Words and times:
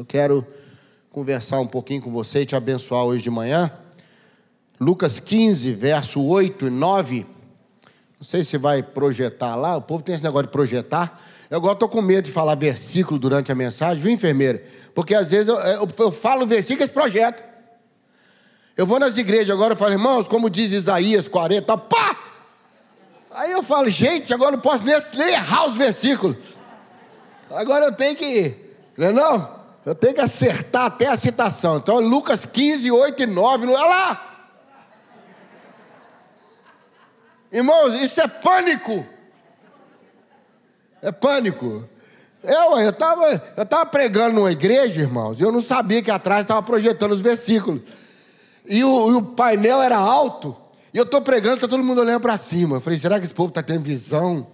Eu 0.00 0.06
quero 0.06 0.46
conversar 1.10 1.60
um 1.60 1.66
pouquinho 1.66 2.00
com 2.00 2.10
você 2.10 2.40
e 2.40 2.46
te 2.46 2.56
abençoar 2.56 3.04
hoje 3.04 3.22
de 3.22 3.28
manhã. 3.28 3.70
Lucas 4.80 5.20
15, 5.20 5.74
verso 5.74 6.24
8 6.24 6.68
e 6.68 6.70
9. 6.70 7.26
Não 8.18 8.24
sei 8.24 8.42
se 8.42 8.56
vai 8.56 8.82
projetar 8.82 9.54
lá, 9.56 9.76
o 9.76 9.82
povo 9.82 10.02
tem 10.02 10.14
esse 10.14 10.24
negócio 10.24 10.46
de 10.46 10.52
projetar. 10.52 11.20
Eu 11.50 11.58
agora 11.58 11.74
estou 11.74 11.86
com 11.86 12.00
medo 12.00 12.24
de 12.24 12.32
falar 12.32 12.54
versículo 12.54 13.20
durante 13.20 13.52
a 13.52 13.54
mensagem, 13.54 14.02
viu, 14.02 14.10
enfermeira? 14.10 14.64
Porque 14.94 15.14
às 15.14 15.32
vezes 15.32 15.48
eu, 15.48 15.56
eu, 15.56 15.86
eu 15.98 16.10
falo 16.10 16.46
versículo 16.46 16.80
e 16.80 16.84
esse 16.84 16.94
projeto. 16.94 17.44
Eu 18.78 18.86
vou 18.86 18.98
nas 18.98 19.18
igrejas 19.18 19.50
agora 19.50 19.74
e 19.74 19.76
falo, 19.76 19.92
irmãos, 19.92 20.26
como 20.26 20.48
diz 20.48 20.72
Isaías 20.72 21.28
40, 21.28 21.76
pá! 21.76 22.18
Aí 23.32 23.50
eu 23.50 23.62
falo, 23.62 23.86
gente, 23.90 24.32
agora 24.32 24.52
não 24.52 24.60
posso 24.60 24.82
nem 24.82 25.28
errar 25.34 25.68
os 25.68 25.76
versículos. 25.76 26.38
Agora 27.50 27.84
eu 27.84 27.92
tenho 27.92 28.16
que, 28.16 28.56
não 28.96 29.06
é 29.06 29.12
não? 29.12 29.59
Eu 29.84 29.94
tenho 29.94 30.14
que 30.14 30.20
acertar 30.20 30.86
até 30.86 31.06
a 31.06 31.16
citação. 31.16 31.78
Então, 31.78 32.00
Lucas 32.00 32.44
15, 32.44 32.90
8 32.90 33.22
e 33.22 33.26
9, 33.26 33.66
olha 33.66 33.86
lá! 33.86 34.26
Irmãos, 37.50 38.00
isso 38.00 38.20
é 38.20 38.28
pânico. 38.28 39.04
É 41.02 41.10
pânico. 41.10 41.88
Eu 42.42 42.78
eu 42.78 42.90
estava 42.90 43.42
eu 43.56 43.66
tava 43.66 43.86
pregando 43.86 44.36
numa 44.36 44.52
igreja, 44.52 45.00
irmãos, 45.00 45.38
e 45.38 45.42
eu 45.42 45.52
não 45.52 45.60
sabia 45.60 46.02
que 46.02 46.10
atrás 46.10 46.42
estava 46.42 46.62
projetando 46.62 47.12
os 47.12 47.20
versículos. 47.20 47.82
E 48.64 48.84
o, 48.84 49.10
e 49.10 49.14
o 49.14 49.22
painel 49.22 49.82
era 49.82 49.96
alto, 49.96 50.56
e 50.92 50.98
eu 50.98 51.04
estou 51.04 51.20
pregando, 51.20 51.56
está 51.56 51.68
todo 51.68 51.82
mundo 51.82 52.00
olhando 52.00 52.20
para 52.20 52.36
cima. 52.36 52.76
Eu 52.76 52.80
falei, 52.80 52.98
será 52.98 53.18
que 53.18 53.24
esse 53.24 53.34
povo 53.34 53.48
está 53.48 53.62
tendo 53.62 53.80
visão? 53.80 54.46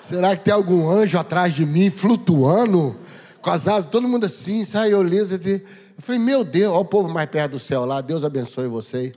Será 0.00 0.36
que 0.36 0.44
tem 0.44 0.54
algum 0.54 0.88
anjo 0.88 1.18
atrás 1.18 1.54
de 1.54 1.66
mim 1.66 1.90
flutuando? 1.90 2.96
Com 3.40 3.50
as 3.50 3.68
asas, 3.68 3.90
todo 3.90 4.08
mundo 4.08 4.26
assim, 4.26 4.64
sai 4.64 4.92
olhando. 4.94 5.34
Eu 5.46 5.62
falei, 5.98 6.20
meu 6.20 6.44
Deus, 6.44 6.72
olha 6.72 6.80
o 6.80 6.84
povo 6.84 7.08
mais 7.08 7.28
perto 7.28 7.52
do 7.52 7.58
céu 7.58 7.84
lá, 7.84 8.00
Deus 8.00 8.24
abençoe 8.24 8.66
vocês. 8.68 9.12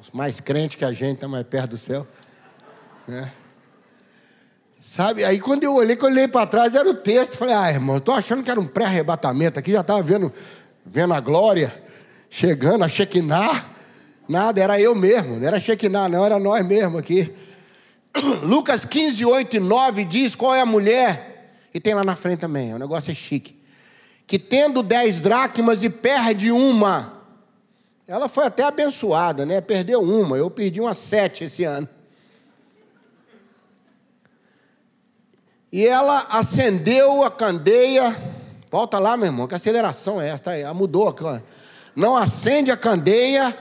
Os 0.00 0.10
mais 0.10 0.40
crentes 0.40 0.76
que 0.76 0.84
a 0.84 0.92
gente 0.92 1.14
está 1.14 1.28
mais 1.28 1.46
perto 1.46 1.70
do 1.70 1.78
céu. 1.78 2.06
É. 3.08 3.30
Sabe? 4.80 5.24
Aí 5.24 5.40
quando 5.40 5.64
eu 5.64 5.74
olhei, 5.74 5.96
quando 5.96 6.12
eu 6.12 6.18
olhei 6.18 6.28
para 6.28 6.46
trás, 6.46 6.74
era 6.74 6.88
o 6.88 6.94
texto. 6.94 7.38
Falei, 7.38 7.54
ah, 7.54 7.70
irmão, 7.70 7.96
estou 7.96 8.14
achando 8.14 8.42
que 8.42 8.50
era 8.50 8.60
um 8.60 8.66
pré-arrebatamento 8.66 9.58
aqui, 9.58 9.72
já 9.72 9.80
estava 9.80 10.02
vendo, 10.02 10.30
vendo 10.84 11.14
a 11.14 11.20
glória, 11.20 11.74
chegando, 12.28 12.84
a 12.84 12.88
Shekinah. 12.88 13.64
Nada, 14.28 14.60
era 14.60 14.80
eu 14.80 14.94
mesmo, 14.94 15.38
não 15.38 15.46
era 15.46 15.58
Shekinah, 15.60 16.08
não, 16.08 16.24
era 16.24 16.38
nós 16.38 16.66
mesmo 16.66 16.98
aqui. 16.98 17.32
Lucas 18.42 18.84
15, 18.84 19.24
8 19.24 19.56
e 19.56 19.60
9 19.60 20.04
diz 20.04 20.34
qual 20.34 20.54
é 20.54 20.60
a 20.60 20.66
mulher, 20.66 21.50
e 21.72 21.80
tem 21.80 21.94
lá 21.94 22.04
na 22.04 22.16
frente 22.16 22.40
também, 22.40 22.72
o 22.72 22.78
negócio 22.78 23.10
é 23.10 23.14
chique. 23.14 23.63
Que 24.26 24.38
tendo 24.38 24.82
dez 24.82 25.20
dracmas 25.20 25.82
e 25.82 25.90
perde 25.90 26.50
uma, 26.50 27.14
ela 28.06 28.28
foi 28.28 28.44
até 28.44 28.62
abençoada, 28.62 29.46
né? 29.46 29.60
Perdeu 29.60 30.02
uma, 30.02 30.36
eu 30.36 30.50
perdi 30.50 30.80
umas 30.80 30.98
sete 30.98 31.44
esse 31.44 31.64
ano. 31.64 31.88
E 35.72 35.86
ela 35.86 36.26
acendeu 36.30 37.24
a 37.24 37.30
candeia. 37.30 38.16
Volta 38.70 38.98
lá, 38.98 39.16
meu 39.16 39.26
irmão, 39.26 39.46
que 39.46 39.54
aceleração 39.54 40.20
é 40.20 40.28
essa? 40.28 40.54
Ela 40.56 40.74
mudou. 40.74 41.14
Não 41.96 42.16
acende 42.16 42.70
a 42.70 42.76
candeia. 42.76 43.56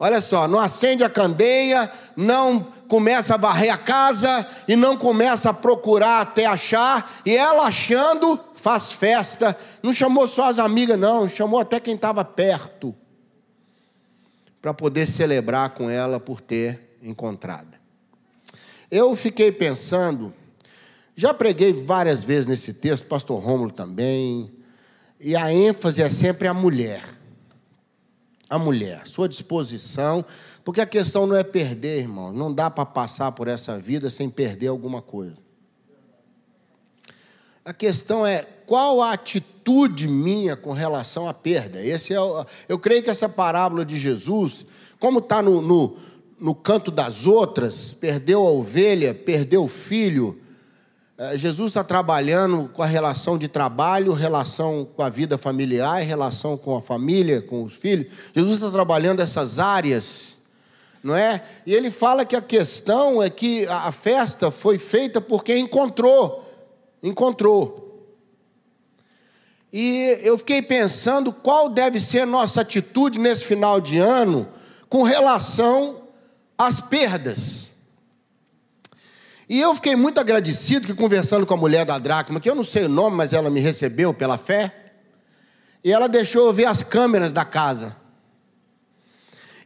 Olha 0.00 0.20
só, 0.20 0.48
não 0.48 0.58
acende 0.58 1.04
a 1.04 1.08
candeia, 1.08 1.88
não 2.16 2.60
começa 2.88 3.34
a 3.34 3.36
varrer 3.36 3.72
a 3.72 3.78
casa 3.78 4.44
e 4.66 4.74
não 4.74 4.96
começa 4.96 5.50
a 5.50 5.54
procurar 5.54 6.22
até 6.22 6.44
achar. 6.44 7.20
E 7.24 7.36
ela 7.36 7.66
achando, 7.68 8.40
faz 8.62 8.92
festa. 8.92 9.56
Não 9.82 9.92
chamou 9.92 10.26
só 10.26 10.48
as 10.48 10.58
amigas, 10.58 10.98
não, 10.98 11.28
chamou 11.28 11.60
até 11.60 11.78
quem 11.78 11.94
estava 11.94 12.24
perto 12.24 12.94
para 14.60 14.72
poder 14.72 15.06
celebrar 15.06 15.70
com 15.70 15.90
ela 15.90 16.18
por 16.18 16.40
ter 16.40 16.96
encontrado. 17.02 17.76
Eu 18.90 19.14
fiquei 19.16 19.50
pensando 19.50 20.32
já 21.14 21.34
preguei 21.34 21.72
várias 21.72 22.24
vezes 22.24 22.46
nesse 22.46 22.72
texto, 22.72 23.06
pastor 23.06 23.42
Rômulo 23.42 23.70
também, 23.70 24.50
e 25.20 25.36
a 25.36 25.52
ênfase 25.52 26.02
é 26.02 26.08
sempre 26.08 26.48
a 26.48 26.54
mulher. 26.54 27.04
A 28.48 28.58
mulher, 28.58 29.06
sua 29.06 29.28
disposição, 29.28 30.24
porque 30.64 30.80
a 30.80 30.86
questão 30.86 31.26
não 31.26 31.36
é 31.36 31.42
perder, 31.42 32.00
irmão, 32.00 32.32
não 32.32 32.52
dá 32.52 32.70
para 32.70 32.84
passar 32.84 33.32
por 33.32 33.48
essa 33.48 33.78
vida 33.78 34.10
sem 34.10 34.28
perder 34.28 34.68
alguma 34.68 35.00
coisa. 35.00 35.36
A 37.64 37.72
questão 37.72 38.26
é 38.26 38.44
qual 38.66 39.00
a 39.00 39.12
atitude 39.12 40.08
minha 40.08 40.56
com 40.56 40.72
relação 40.72 41.28
à 41.28 41.34
perda. 41.34 41.84
Esse 41.84 42.12
é 42.12 42.20
o, 42.20 42.44
eu 42.68 42.78
creio 42.78 43.02
que 43.02 43.10
essa 43.10 43.28
parábola 43.28 43.84
de 43.84 43.98
Jesus, 43.98 44.66
como 44.98 45.20
está 45.20 45.40
no, 45.40 45.62
no, 45.62 45.96
no 46.40 46.54
canto 46.54 46.90
das 46.90 47.26
outras, 47.26 47.92
perdeu 47.92 48.46
a 48.46 48.50
ovelha, 48.50 49.14
perdeu 49.14 49.64
o 49.64 49.68
filho, 49.68 50.40
é, 51.22 51.38
Jesus 51.38 51.68
está 51.68 51.84
trabalhando 51.84 52.68
com 52.72 52.82
a 52.82 52.86
relação 52.86 53.38
de 53.38 53.46
trabalho, 53.46 54.12
relação 54.12 54.84
com 54.84 55.02
a 55.02 55.08
vida 55.08 55.38
familiar, 55.38 56.00
relação 56.00 56.56
com 56.56 56.76
a 56.76 56.82
família, 56.82 57.40
com 57.40 57.62
os 57.62 57.74
filhos. 57.74 58.12
Jesus 58.34 58.56
está 58.56 58.72
trabalhando 58.72 59.20
essas 59.20 59.60
áreas, 59.60 60.38
não 61.00 61.14
é? 61.14 61.40
E 61.64 61.72
ele 61.72 61.92
fala 61.92 62.24
que 62.24 62.34
a 62.34 62.42
questão 62.42 63.22
é 63.22 63.30
que 63.30 63.64
a 63.68 63.92
festa 63.92 64.50
foi 64.50 64.78
feita 64.78 65.20
porque 65.20 65.56
encontrou, 65.56 66.44
encontrou. 67.02 67.82
E 69.72 70.18
eu 70.22 70.36
fiquei 70.36 70.60
pensando 70.60 71.32
qual 71.32 71.68
deve 71.68 71.98
ser 71.98 72.20
a 72.20 72.26
nossa 72.26 72.60
atitude 72.60 73.18
nesse 73.18 73.44
final 73.44 73.80
de 73.80 73.98
ano 73.98 74.46
com 74.88 75.02
relação 75.02 76.02
às 76.58 76.80
perdas. 76.80 77.70
E 79.48 79.60
eu 79.60 79.74
fiquei 79.74 79.96
muito 79.96 80.18
agradecido 80.18 80.86
que 80.86 80.94
conversando 80.94 81.46
com 81.46 81.54
a 81.54 81.56
mulher 81.56 81.84
da 81.84 81.98
dracma, 81.98 82.40
que 82.40 82.48
eu 82.48 82.54
não 82.54 82.64
sei 82.64 82.84
o 82.84 82.88
nome, 82.88 83.16
mas 83.16 83.32
ela 83.32 83.50
me 83.50 83.60
recebeu 83.60 84.14
pela 84.14 84.38
fé, 84.38 84.72
e 85.84 85.90
ela 85.90 86.08
deixou 86.08 86.46
eu 86.46 86.52
ver 86.52 86.66
as 86.66 86.82
câmeras 86.82 87.32
da 87.32 87.44
casa. 87.44 87.96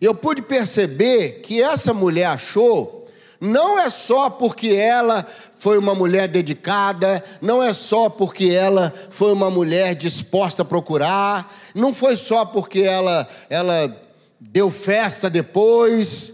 Eu 0.00 0.14
pude 0.14 0.42
perceber 0.42 1.40
que 1.40 1.62
essa 1.62 1.92
mulher 1.92 2.26
achou, 2.26 3.05
não 3.40 3.78
é 3.78 3.90
só 3.90 4.30
porque 4.30 4.68
ela 4.68 5.26
foi 5.54 5.78
uma 5.78 5.94
mulher 5.94 6.28
dedicada, 6.28 7.22
não 7.40 7.62
é 7.62 7.72
só 7.72 8.08
porque 8.08 8.46
ela 8.46 8.92
foi 9.10 9.32
uma 9.32 9.50
mulher 9.50 9.94
disposta 9.94 10.62
a 10.62 10.64
procurar, 10.64 11.52
não 11.74 11.92
foi 11.92 12.16
só 12.16 12.44
porque 12.44 12.80
ela, 12.80 13.26
ela 13.50 13.94
deu 14.40 14.70
festa 14.70 15.28
depois, 15.28 16.32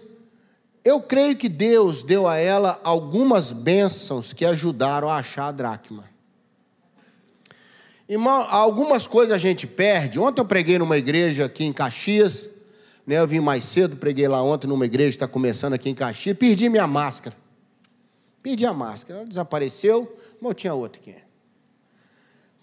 eu 0.85 1.01
creio 1.01 1.37
que 1.37 1.49
Deus 1.49 2.03
deu 2.03 2.27
a 2.27 2.37
ela 2.37 2.81
algumas 2.83 3.53
bênçãos 3.53 4.33
que 4.33 4.45
ajudaram 4.45 5.09
a 5.09 5.17
achar 5.17 5.49
a 5.49 5.53
dracma. 5.53 6.05
Irmão, 8.09 8.47
algumas 8.51 9.07
coisas 9.07 9.35
a 9.35 9.39
gente 9.39 9.67
perde. 9.67 10.19
Ontem 10.19 10.41
eu 10.41 10.45
preguei 10.45 10.79
numa 10.79 10.99
igreja 10.99 11.45
aqui 11.45 11.65
em 11.65 11.73
Caxias. 11.73 12.51
Né, 13.07 13.19
eu 13.19 13.27
vim 13.27 13.41
mais 13.41 13.65
cedo, 13.65 13.97
preguei 13.97 14.29
lá 14.29 14.43
ontem 14.43 14.67
numa 14.67 14.87
igreja 14.87 15.11
está 15.11 15.27
começando 15.27 15.73
aqui 15.73 15.91
em 15.91 15.95
Caxias. 15.95 16.37
Perdi 16.37 16.69
minha 16.69 16.87
máscara. 16.87 17.37
Perdi 18.43 18.65
a 18.65 18.73
máscara. 18.73 19.21
Ela 19.21 19.29
desapareceu, 19.29 20.17
mas 20.41 20.51
eu 20.51 20.55
tinha 20.55 20.75
outra 20.75 21.01
aqui. 21.01 21.15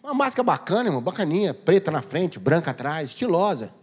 Uma 0.01 0.13
máscara 0.13 0.43
bacana, 0.43 0.89
irmão, 0.89 1.01
bacaninha. 1.01 1.53
Preta 1.53 1.91
na 1.91 2.01
frente, 2.01 2.39
branca 2.39 2.71
atrás, 2.71 3.09
estilosa 3.09 3.73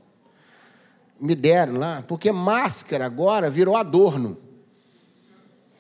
me 1.20 1.34
deram 1.34 1.78
lá, 1.78 2.04
porque 2.06 2.30
máscara 2.30 3.06
agora 3.06 3.50
virou 3.50 3.76
adorno. 3.76 4.36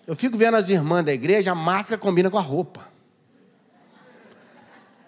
Eu 0.06 0.16
fico 0.16 0.36
vendo 0.36 0.56
as 0.56 0.68
irmãs 0.68 1.04
da 1.04 1.12
igreja, 1.12 1.52
a 1.52 1.54
máscara 1.54 1.98
combina 1.98 2.30
com 2.30 2.38
a 2.38 2.42
roupa. 2.42 2.88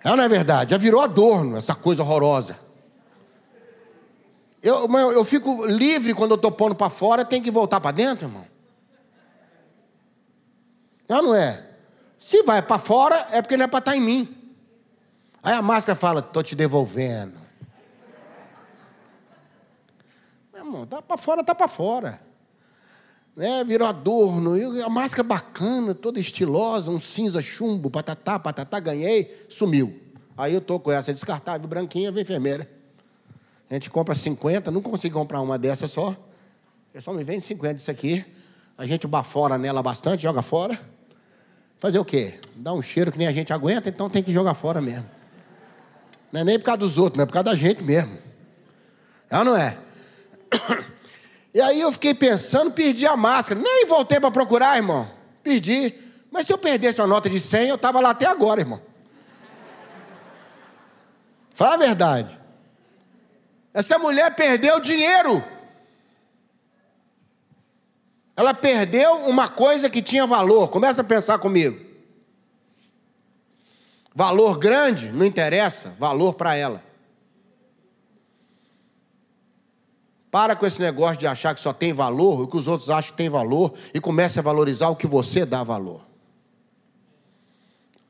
É 0.05 0.11
ou 0.11 0.17
não 0.17 0.25
é 0.25 0.29
verdade? 0.29 0.73
Já 0.73 0.77
virou 0.77 1.01
adorno 1.01 1.57
essa 1.57 1.75
coisa 1.75 2.03
horrorosa. 2.03 2.59
Eu, 4.69 5.13
eu 5.13 5.25
fico 5.25 5.65
livre 5.67 6.13
quando 6.13 6.33
eu 6.33 6.37
estou 6.37 6.53
pondo 6.53 6.75
para 6.75 6.91
fora, 6.91 7.25
tem 7.25 7.43
que 7.43 7.51
voltar 7.51 7.81
para 7.81 7.91
dentro, 7.91 8.27
irmão. 8.27 8.47
Não, 11.09 11.23
não 11.23 11.35
é? 11.35 11.67
Se 12.21 12.43
vai 12.43 12.61
para 12.61 12.79
fora, 12.79 13.29
é 13.31 13.41
porque 13.41 13.57
não 13.57 13.65
é 13.65 13.69
para 13.69 13.79
estar 13.79 13.93
tá 13.93 13.97
em 13.97 14.01
mim. 14.01 14.53
Aí 15.43 15.55
a 15.55 15.63
máscara 15.63 15.97
fala: 15.97 16.21
estou 16.21 16.43
te 16.43 16.55
devolvendo. 16.55 17.39
irmão, 20.55 20.87
tá 20.87 21.01
para 21.01 21.17
fora, 21.17 21.43
tá 21.43 21.55
para 21.55 21.69
fora. 21.69 22.21
Né? 23.35 23.65
Virou 23.65 23.89
adorno, 23.89 24.55
e 24.59 24.83
a 24.83 24.89
máscara 24.91 25.23
bacana, 25.23 25.95
toda 25.95 26.21
estilosa, 26.21 26.91
um 26.91 27.01
cinza 27.01 27.41
chumbo, 27.41 27.89
patatá, 27.89 28.39
patatá, 28.39 28.79
ganhei, 28.81 29.47
sumiu. 29.49 29.99
Aí 30.37 30.53
eu 30.53 30.61
tô 30.61 30.79
com 30.79 30.93
essa 30.93 31.15
descartável, 31.15 31.67
branquinha, 31.67 32.13
vem 32.13 32.23
enfermeira. 32.23 32.78
A 33.71 33.75
gente 33.75 33.91
compra 33.91 34.15
50, 34.15 34.71
nunca 34.71 34.89
consegui 34.89 35.13
comprar 35.13 35.41
uma 35.41 35.59
dessa 35.59 35.87
só. 35.87 36.17
Eu 36.95 37.03
só 37.03 37.13
me 37.13 37.23
vende 37.23 37.45
50 37.45 37.75
disso 37.75 37.91
aqui. 37.91 38.25
A 38.77 38.87
gente 38.87 39.07
bafora 39.07 39.59
nela 39.59 39.83
bastante, 39.83 40.23
joga 40.23 40.41
fora. 40.41 40.79
Fazer 41.79 41.99
o 41.99 42.05
quê? 42.05 42.41
Dá 42.57 42.73
um 42.73 42.81
cheiro 42.81 43.13
que 43.13 43.19
nem 43.19 43.27
a 43.27 43.33
gente 43.33 43.53
aguenta, 43.53 43.89
então 43.89 44.09
tem 44.09 44.23
que 44.23 44.33
jogar 44.33 44.55
fora 44.55 44.81
mesmo. 44.81 45.07
Não 46.33 46.41
é 46.41 46.45
nem 46.45 46.59
por 46.59 46.65
causa 46.65 46.79
dos 46.79 46.99
outros, 46.99 47.17
não 47.19 47.25
é 47.25 47.27
por 47.27 47.33
causa 47.33 47.45
da 47.45 47.57
gente 47.57 47.83
mesmo. 47.83 48.19
É 49.31 49.45
não 49.45 49.57
é? 49.57 49.79
E 51.55 51.63
aí 51.63 51.81
eu 51.81 51.91
fiquei 51.91 52.15
pensando, 52.15 52.71
perdi 52.71 53.07
a 53.07 53.17
máscara. 53.17 53.59
Nem 53.59 53.87
voltei 53.87 54.21
para 54.21 54.31
procurar, 54.31 54.77
irmão. 54.77 55.11
Perdi. 55.43 55.93
Mas 56.31 56.47
se 56.47 56.53
eu 56.53 56.59
perdesse 56.59 57.01
uma 57.01 57.07
nota 57.07 57.29
de 57.29 57.41
100, 57.41 57.71
eu 57.71 57.75
estava 57.75 58.01
lá 58.01 58.11
até 58.11 58.27
agora, 58.27 58.61
irmão. 58.61 58.81
Fala 61.55 61.75
a 61.75 61.79
verdade. 61.79 62.38
Essa 63.79 63.97
mulher 63.97 64.35
perdeu 64.35 64.81
dinheiro. 64.81 65.41
Ela 68.35 68.53
perdeu 68.53 69.19
uma 69.19 69.47
coisa 69.47 69.89
que 69.89 70.03
tinha 70.03 70.27
valor. 70.27 70.67
Começa 70.67 71.03
a 71.03 71.05
pensar 71.05 71.39
comigo. 71.39 71.79
Valor 74.13 74.59
grande, 74.59 75.13
não 75.13 75.25
interessa, 75.25 75.95
valor 75.97 76.35
para 76.35 76.57
ela. 76.57 76.83
Para 80.29 80.57
com 80.57 80.67
esse 80.67 80.81
negócio 80.81 81.19
de 81.19 81.29
achar 81.29 81.55
que 81.55 81.61
só 81.61 81.73
tem 81.73 81.93
valor, 81.93 82.41
o 82.41 82.49
que 82.49 82.57
os 82.57 82.67
outros 82.67 82.91
acham 82.91 83.13
que 83.13 83.17
tem 83.17 83.29
valor, 83.29 83.73
e 83.95 84.01
comece 84.01 84.41
a 84.41 84.43
valorizar 84.43 84.89
o 84.89 84.97
que 84.97 85.07
você 85.07 85.47
dá 85.47 85.63
valor. 85.63 86.05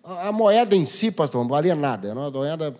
A 0.02 0.32
moeda 0.32 0.74
em 0.74 0.86
si, 0.86 1.10
pastor, 1.10 1.42
não 1.42 1.50
valia 1.50 1.74
nada. 1.74 2.08
Era 2.08 2.18
uma 2.18 2.30
moeda, 2.30 2.74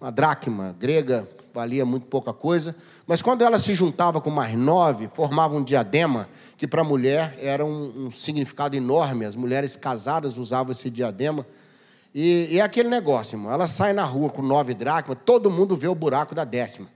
uma 0.00 0.10
dracma 0.10 0.74
grega, 0.76 1.35
valia 1.56 1.86
muito 1.86 2.06
pouca 2.06 2.34
coisa. 2.34 2.76
Mas 3.06 3.22
quando 3.22 3.42
ela 3.42 3.58
se 3.58 3.74
juntava 3.74 4.20
com 4.20 4.28
mais 4.28 4.54
nove, 4.54 5.08
formava 5.14 5.56
um 5.56 5.64
diadema, 5.64 6.28
que 6.58 6.66
para 6.66 6.82
a 6.82 6.84
mulher 6.84 7.34
era 7.40 7.64
um, 7.64 8.06
um, 8.06 8.10
significado 8.10 8.76
enorme. 8.76 9.24
As 9.24 9.34
mulheres 9.34 9.74
casadas 9.74 10.36
usavam 10.36 10.72
esse 10.72 10.90
diadema. 10.90 11.46
E, 12.14 12.58
é 12.58 12.60
aquele 12.60 12.90
negócio, 12.90 13.36
irmão. 13.36 13.50
Ela 13.50 13.66
sai 13.66 13.94
na 13.94 14.04
rua 14.04 14.28
com 14.28 14.42
nove 14.42 14.74
dracmas, 14.74 15.16
todo 15.24 15.50
mundo 15.50 15.74
vê 15.74 15.88
o 15.88 15.94
buraco 15.94 16.34
da 16.34 16.44
décima. 16.44 16.88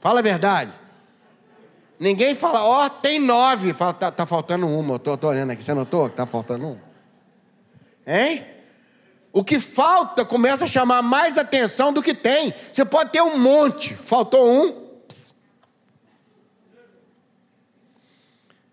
Fala 0.00 0.20
a 0.20 0.22
verdade. 0.22 0.72
Ninguém 1.98 2.36
fala, 2.36 2.62
ó, 2.62 2.86
oh, 2.86 2.90
tem 2.90 3.18
nove. 3.18 3.72
Fala, 3.72 3.92
tá, 3.92 4.12
tá 4.12 4.26
faltando 4.26 4.68
uma. 4.68 4.94
Eu 4.94 4.98
tô, 5.00 5.16
tô 5.16 5.28
olhando 5.28 5.50
aqui, 5.50 5.64
você 5.64 5.74
notou 5.74 6.08
que 6.08 6.16
tá 6.16 6.26
faltando 6.26 6.68
uma? 6.68 6.80
Hein? 8.06 8.53
O 9.34 9.42
que 9.42 9.58
falta 9.58 10.24
começa 10.24 10.64
a 10.64 10.68
chamar 10.68 11.02
mais 11.02 11.36
atenção 11.36 11.92
do 11.92 12.00
que 12.00 12.14
tem. 12.14 12.54
Você 12.72 12.84
pode 12.84 13.10
ter 13.10 13.20
um 13.20 13.36
monte, 13.36 13.92
faltou 13.92 14.48
um. 14.48 14.84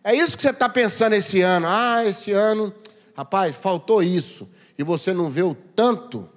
É 0.04 0.14
isso 0.14 0.38
que 0.38 0.44
você 0.44 0.52
está 0.52 0.70
pensando 0.70 1.14
esse 1.14 1.42
ano. 1.42 1.66
Ah, 1.68 2.06
esse 2.06 2.32
ano, 2.32 2.72
rapaz, 3.18 3.56
faltou 3.56 4.04
isso. 4.04 4.48
E 4.78 4.84
você 4.84 5.12
não 5.16 5.32
vê 5.32 5.42
o 5.42 5.56
tanto, 5.56 6.30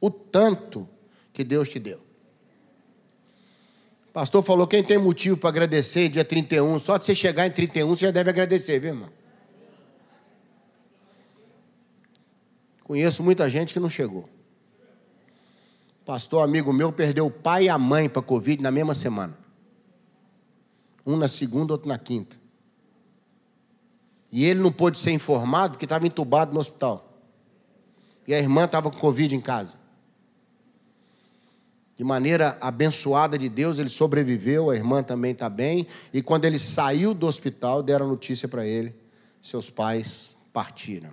o 0.00 0.10
tanto 0.10 0.88
que 1.30 1.44
Deus 1.44 1.68
te 1.68 1.78
deu. 1.78 2.00
Pastor 4.14 4.42
falou: 4.42 4.66
quem 4.66 4.82
tem 4.82 4.96
motivo 4.96 5.36
para 5.36 5.50
agradecer 5.50 6.08
dia 6.08 6.24
31, 6.24 6.78
só 6.78 6.96
de 6.96 7.04
você 7.04 7.14
chegar 7.14 7.46
em 7.46 7.50
31, 7.50 7.86
você 7.86 8.06
já 8.06 8.10
deve 8.10 8.30
agradecer, 8.30 8.80
viu, 8.80 8.92
irmão? 8.92 9.17
Conheço 12.88 13.22
muita 13.22 13.48
gente 13.48 13.72
que 13.72 13.78
não 13.78 13.88
chegou. 13.88 14.28
Pastor, 16.04 16.42
amigo 16.42 16.72
meu, 16.72 16.90
perdeu 16.90 17.26
o 17.26 17.30
pai 17.30 17.66
e 17.66 17.68
a 17.68 17.78
mãe 17.78 18.08
para 18.08 18.20
Covid 18.20 18.60
na 18.60 18.72
mesma 18.72 18.96
semana. 18.96 19.38
Um 21.06 21.16
na 21.16 21.28
segunda, 21.28 21.74
outro 21.74 21.86
na 21.86 21.98
quinta. 21.98 22.36
E 24.32 24.44
ele 24.44 24.58
não 24.58 24.72
pôde 24.72 24.98
ser 24.98 25.12
informado 25.12 25.74
porque 25.74 25.84
estava 25.84 26.04
entubado 26.04 26.52
no 26.52 26.58
hospital. 26.58 27.08
E 28.26 28.34
a 28.34 28.38
irmã 28.38 28.64
estava 28.64 28.90
com 28.90 28.98
Covid 28.98 29.36
em 29.36 29.40
casa 29.40 29.78
de 31.98 32.04
maneira 32.04 32.56
abençoada 32.60 33.36
de 33.36 33.48
Deus, 33.48 33.80
ele 33.80 33.88
sobreviveu, 33.88 34.70
a 34.70 34.76
irmã 34.76 35.02
também 35.02 35.32
está 35.32 35.48
bem. 35.48 35.84
E 36.14 36.22
quando 36.22 36.44
ele 36.44 36.56
saiu 36.56 37.12
do 37.12 37.26
hospital, 37.26 37.82
deram 37.82 38.06
notícia 38.06 38.46
para 38.46 38.64
ele: 38.64 38.94
seus 39.42 39.68
pais 39.68 40.32
partiram. 40.52 41.10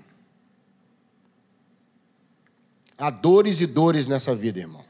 Há 2.98 3.10
dores 3.10 3.60
e 3.60 3.66
dores 3.66 4.08
nessa 4.08 4.34
vida, 4.34 4.60
irmãos. 4.60 4.86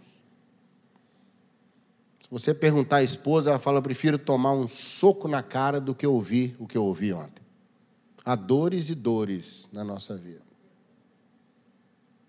Se 2.21 2.29
você 2.29 2.53
perguntar 2.53 2.97
à 2.97 3.03
esposa, 3.03 3.51
ela 3.51 3.59
fala: 3.59 3.81
prefiro 3.81 4.17
tomar 4.17 4.53
um 4.53 4.67
soco 4.67 5.27
na 5.27 5.41
cara 5.41 5.79
do 5.79 5.93
que 5.93 6.05
ouvir 6.05 6.55
o 6.59 6.67
que 6.67 6.77
eu 6.77 6.83
ouvi 6.83 7.13
ontem. 7.13 7.43
Há 8.23 8.35
dores 8.35 8.89
e 8.89 8.95
dores 8.95 9.67
na 9.71 9.83
nossa 9.83 10.15
vida. 10.15 10.41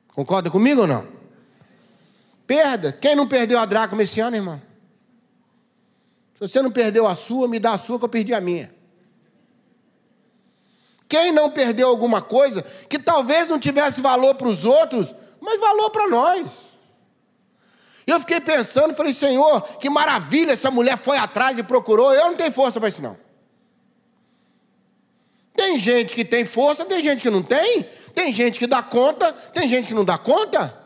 Concorda 0.08 0.50
comigo 0.50 0.82
ou 0.82 0.87
não? 0.87 1.06
Perda. 2.46 2.93
Quem 2.93 3.14
não 3.14 3.26
perdeu 3.26 3.58
a 3.58 3.67
dracma 3.67 4.02
esse 4.02 4.20
ano, 4.20 4.37
irmão? 4.37 4.62
Se 6.34 6.40
você 6.40 6.61
não 6.61 6.70
perdeu 6.70 7.06
a 7.06 7.14
sua, 7.14 7.49
me 7.49 7.58
dá 7.58 7.72
a 7.72 7.79
sua 7.79 7.99
que 7.99 8.05
eu 8.05 8.08
perdi 8.08 8.34
a 8.34 8.40
minha. 8.40 8.75
Quem 11.08 11.32
não 11.32 11.50
perdeu 11.50 11.88
alguma 11.88 12.20
coisa 12.20 12.62
que 12.88 12.99
talvez 12.99 13.49
não 13.49 13.58
tivesse 13.58 14.00
valor 14.00 14.34
para 14.34 14.49
os 14.49 14.64
outros, 14.64 15.14
mas 15.46 15.60
valor 15.60 15.90
para 15.90 16.08
nós. 16.08 16.50
E 18.04 18.10
eu 18.10 18.19
fiquei 18.19 18.40
pensando, 18.40 18.94
falei, 18.94 19.12
Senhor, 19.12 19.60
que 19.78 19.88
maravilha, 19.88 20.52
essa 20.52 20.72
mulher 20.72 20.98
foi 20.98 21.16
atrás 21.16 21.56
e 21.56 21.62
procurou. 21.62 22.12
Eu 22.12 22.26
não 22.26 22.37
tenho 22.37 22.50
força 22.50 22.81
para 22.81 22.88
isso, 22.88 23.00
não. 23.00 23.16
Tem 25.54 25.78
gente 25.78 26.14
que 26.16 26.25
tem 26.25 26.44
força, 26.44 26.84
tem 26.84 27.02
gente 27.02 27.22
que 27.22 27.31
não 27.31 27.43
tem. 27.43 27.84
Tem 28.12 28.32
gente 28.32 28.58
que 28.58 28.66
dá 28.66 28.82
conta, 28.82 29.32
tem 29.32 29.69
gente 29.69 29.87
que 29.87 29.94
não 29.94 30.04
dá 30.04 30.19
conta. 30.19 30.76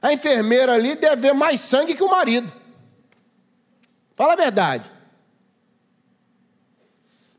A 0.00 0.12
enfermeira 0.12 0.72
ali 0.72 0.94
deve 0.94 1.16
ver 1.16 1.34
mais 1.34 1.60
sangue 1.60 1.94
que 1.94 2.02
o 2.02 2.10
marido. 2.10 2.50
Fala 4.14 4.34
a 4.34 4.36
verdade. 4.36 4.88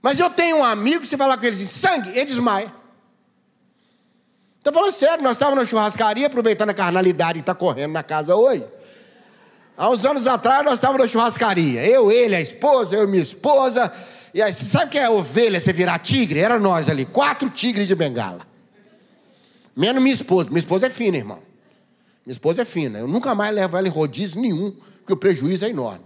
Mas 0.02 0.20
eu 0.20 0.30
tenho 0.30 0.58
um 0.58 0.64
amigo 0.64 1.06
você 1.06 1.18
fala 1.18 1.38
com 1.38 1.46
ele 1.46 1.56
assim, 1.56 1.66
sangue, 1.66 2.10
ele 2.10 2.26
desmaia. 2.26 2.74
Estou 4.66 4.82
falando 4.82 4.94
sério, 4.96 5.24
nós 5.24 5.34
estávamos 5.34 5.64
na 5.64 5.70
churrascaria, 5.70 6.26
aproveitando 6.26 6.72
a 6.72 6.74
carnalidade 6.74 7.34
que 7.34 7.42
está 7.42 7.54
correndo 7.54 7.92
na 7.92 8.02
casa 8.02 8.36
hoje. 8.36 8.66
Há 9.78 9.92
uns 9.92 10.04
anos 10.04 10.26
atrás 10.26 10.66
nós 10.66 10.74
estávamos 10.74 11.04
na 11.04 11.08
churrascaria. 11.08 11.86
Eu, 11.86 12.12
ele, 12.12 12.36
a 12.36 12.42
esposa, 12.42 12.96
eu 12.96 13.08
minha 13.08 13.22
esposa. 13.22 13.94
E 14.34 14.42
aí, 14.42 14.52
sabe 14.52 14.86
o 14.86 14.90
que 14.90 14.98
é 14.98 15.08
ovelha, 15.08 15.62
você 15.62 15.72
virar 15.72 16.00
tigre? 16.00 16.40
Era 16.40 16.58
nós 16.60 16.90
ali, 16.90 17.06
quatro 17.06 17.48
tigres 17.48 17.88
de 17.88 17.94
bengala. 17.94 18.40
Menos 19.76 20.02
minha 20.02 20.16
esposa. 20.16 20.50
Minha 20.50 20.62
esposa 20.62 20.88
é 20.88 20.90
fina, 20.90 21.16
irmão. 21.16 21.44
Minha 22.26 22.34
esposa 22.34 22.64
é 22.64 22.66
fina. 22.66 22.98
Eu 22.98 23.08
nunca 23.08 23.36
mais 23.36 23.54
levo 23.54 23.78
ela 23.78 23.88
em 23.88 23.92
rodízio 23.92 24.42
nenhum, 24.42 24.72
porque 24.72 25.14
o 25.14 25.18
prejuízo 25.18 25.64
é 25.64 25.70
enorme. 25.70 26.06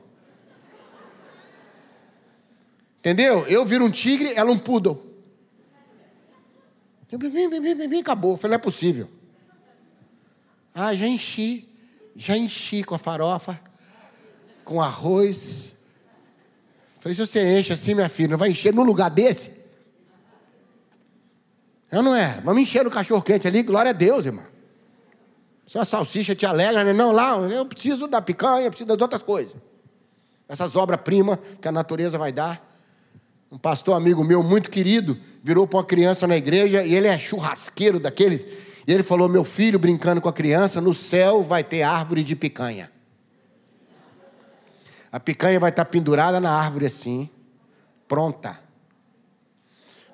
Entendeu? 2.99 3.47
Eu 3.47 3.65
viro 3.65 3.85
um 3.85 3.89
tigre, 3.89 4.33
ela 4.35 4.51
um 4.51 4.59
poodle. 4.59 5.08
Acabou. 8.01 8.37
Falei, 8.37 8.57
não 8.57 8.61
é 8.61 8.63
possível. 8.63 9.09
Ah, 10.73 10.93
já 10.93 11.07
enchi. 11.07 11.67
Já 12.15 12.35
enchi 12.35 12.83
com 12.83 12.95
a 12.95 12.97
farofa, 12.97 13.59
com 14.65 14.81
arroz. 14.81 15.73
Falei, 16.99 17.15
se 17.15 17.25
você 17.25 17.59
enche 17.59 17.71
assim, 17.71 17.95
minha 17.95 18.09
filha, 18.09 18.29
não 18.29 18.37
vai 18.37 18.49
encher 18.49 18.73
num 18.73 18.83
lugar 18.83 19.09
desse? 19.09 19.51
Eu 21.91 22.03
não 22.03 22.13
é. 22.15 22.41
Vamos 22.43 22.61
encher 22.61 22.83
no 22.83 22.91
cachorro 22.91 23.21
quente 23.21 23.47
ali, 23.47 23.63
glória 23.63 23.91
a 23.91 23.93
Deus, 23.93 24.25
irmão. 24.25 24.45
Se 25.65 25.77
a 25.77 25.85
salsicha 25.85 26.35
te 26.35 26.45
alegra, 26.45 26.83
né? 26.83 26.93
não, 26.93 27.11
lá 27.11 27.37
eu 27.37 27.65
preciso 27.65 28.07
da 28.07 28.21
picanha, 28.21 28.65
eu 28.65 28.71
preciso 28.71 28.87
das 28.87 28.99
outras 28.99 29.23
coisas. 29.23 29.55
Essas 30.47 30.75
obras-primas 30.75 31.37
que 31.61 31.67
a 31.67 31.71
natureza 31.71 32.17
vai 32.17 32.31
dar. 32.31 32.68
Um 33.51 33.57
pastor 33.57 33.95
amigo 33.95 34.23
meu, 34.23 34.43
muito 34.43 34.69
querido, 34.69 35.17
virou 35.43 35.65
para 35.65 35.77
uma 35.77 35.83
criança 35.83 36.27
na 36.27 36.37
igreja 36.37 36.83
e 36.83 36.93
ele 36.93 37.07
é 37.07 37.17
churrasqueiro 37.17 37.99
daqueles. 37.99 38.45
E 38.87 38.93
ele 38.93 39.01
falou: 39.01 39.27
Meu 39.27 39.43
filho, 39.43 39.79
brincando 39.79 40.21
com 40.21 40.29
a 40.29 40.33
criança, 40.33 40.79
no 40.79 40.93
céu 40.93 41.43
vai 41.43 41.63
ter 41.63 41.81
árvore 41.81 42.23
de 42.23 42.35
picanha. 42.35 42.91
A 45.11 45.19
picanha 45.19 45.59
vai 45.59 45.71
estar 45.71 45.85
pendurada 45.85 46.39
na 46.39 46.51
árvore 46.51 46.85
assim, 46.85 47.27
pronta. 48.07 48.59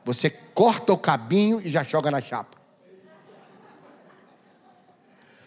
Você 0.05 0.29
corta 0.29 0.93
o 0.93 0.97
cabinho 0.97 1.59
e 1.61 1.69
já 1.69 1.83
joga 1.83 2.09
na 2.09 2.21
chapa. 2.21 2.55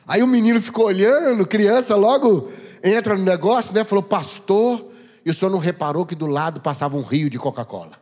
Aí 0.06 0.22
o 0.22 0.26
menino 0.26 0.60
ficou 0.60 0.86
olhando, 0.86 1.46
criança, 1.46 1.94
logo 1.94 2.50
entra 2.82 3.16
no 3.16 3.24
negócio, 3.24 3.74
né? 3.74 3.84
Falou, 3.84 4.02
pastor, 4.02 4.84
e 5.28 5.30
o 5.30 5.34
senhor 5.34 5.50
não 5.50 5.58
reparou 5.58 6.06
que 6.06 6.14
do 6.14 6.26
lado 6.26 6.58
passava 6.58 6.96
um 6.96 7.02
rio 7.02 7.28
de 7.28 7.38
Coca-Cola? 7.38 8.00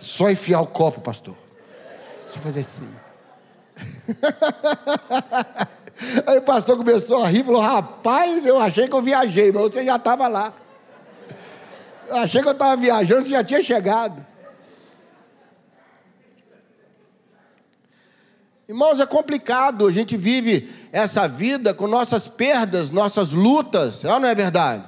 Só 0.00 0.28
enfiar 0.28 0.62
o 0.62 0.66
copo, 0.66 1.00
pastor. 1.00 1.36
Só 2.26 2.40
fazer 2.40 2.58
assim. 2.58 2.90
Aí 6.26 6.38
o 6.38 6.42
pastor 6.42 6.76
começou 6.76 7.22
a 7.22 7.28
rir 7.28 7.42
e 7.42 7.44
falou: 7.44 7.60
Rapaz, 7.60 8.44
eu 8.44 8.58
achei 8.58 8.88
que 8.88 8.94
eu 8.96 9.00
viajei, 9.00 9.52
mas 9.52 9.62
você 9.62 9.84
já 9.84 9.94
estava 9.94 10.26
lá. 10.26 10.52
Eu 12.08 12.16
achei 12.16 12.42
que 12.42 12.48
eu 12.48 12.52
estava 12.52 12.76
viajando, 12.76 13.22
você 13.22 13.30
já 13.30 13.44
tinha 13.44 13.62
chegado. 13.62 14.26
Irmãos, 18.68 18.98
é 18.98 19.06
complicado. 19.06 19.86
A 19.86 19.92
gente 19.92 20.16
vive 20.16 20.81
essa 20.92 21.26
vida 21.26 21.72
com 21.72 21.86
nossas 21.86 22.28
perdas, 22.28 22.90
nossas 22.90 23.32
lutas. 23.32 24.02
Não 24.02 24.26
é 24.26 24.34
verdade? 24.34 24.84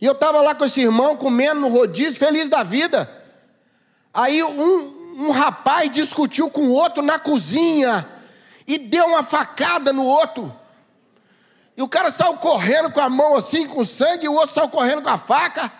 E 0.00 0.04
eu 0.04 0.12
estava 0.12 0.40
lá 0.40 0.54
com 0.54 0.64
esse 0.64 0.80
irmão 0.80 1.16
comendo 1.16 1.60
no 1.60 1.68
rodízio, 1.68 2.16
feliz 2.16 2.48
da 2.48 2.64
vida. 2.64 3.08
Aí 4.12 4.42
um, 4.42 5.26
um 5.26 5.30
rapaz 5.30 5.90
discutiu 5.90 6.50
com 6.50 6.62
o 6.62 6.72
outro 6.72 7.02
na 7.02 7.20
cozinha 7.20 8.06
e 8.66 8.78
deu 8.78 9.06
uma 9.06 9.22
facada 9.22 9.92
no 9.92 10.04
outro. 10.04 10.54
E 11.76 11.82
o 11.82 11.88
cara 11.88 12.10
saiu 12.10 12.34
correndo 12.34 12.90
com 12.90 13.00
a 13.00 13.08
mão 13.08 13.36
assim, 13.36 13.68
com 13.68 13.84
sangue, 13.86 14.26
e 14.26 14.28
o 14.28 14.34
outro 14.34 14.54
saiu 14.54 14.68
correndo 14.68 15.02
com 15.02 15.08
a 15.08 15.18
faca. 15.18 15.72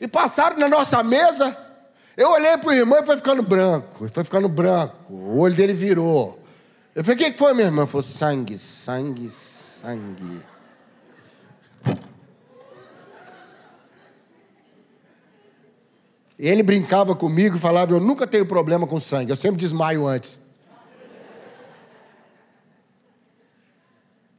E 0.00 0.08
passaram 0.08 0.56
na 0.58 0.68
nossa 0.68 1.02
mesa. 1.04 1.56
Eu 2.16 2.30
olhei 2.30 2.56
para 2.58 2.70
o 2.70 2.72
irmão 2.72 2.98
e 3.00 3.06
foi 3.06 3.16
ficando 3.16 3.42
branco. 3.42 4.08
Foi 4.12 4.24
ficando 4.24 4.48
branco. 4.48 4.96
O 5.08 5.38
olho 5.38 5.54
dele 5.54 5.72
virou. 5.72 6.37
Eu 6.98 7.04
falei, 7.04 7.14
o 7.14 7.30
que 7.30 7.38
foi, 7.38 7.54
minha 7.54 7.68
irmã? 7.68 7.86
Falou, 7.86 8.02
sangue, 8.02 8.58
sangue, 8.58 9.30
sangue. 9.30 10.42
Ele 16.36 16.60
brincava 16.64 17.14
comigo 17.14 17.56
e 17.56 17.60
falava: 17.60 17.92
Eu 17.92 18.00
nunca 18.00 18.26
tenho 18.26 18.44
problema 18.44 18.84
com 18.84 18.98
sangue, 18.98 19.30
eu 19.30 19.36
sempre 19.36 19.60
desmaio 19.60 20.08
antes. 20.08 20.40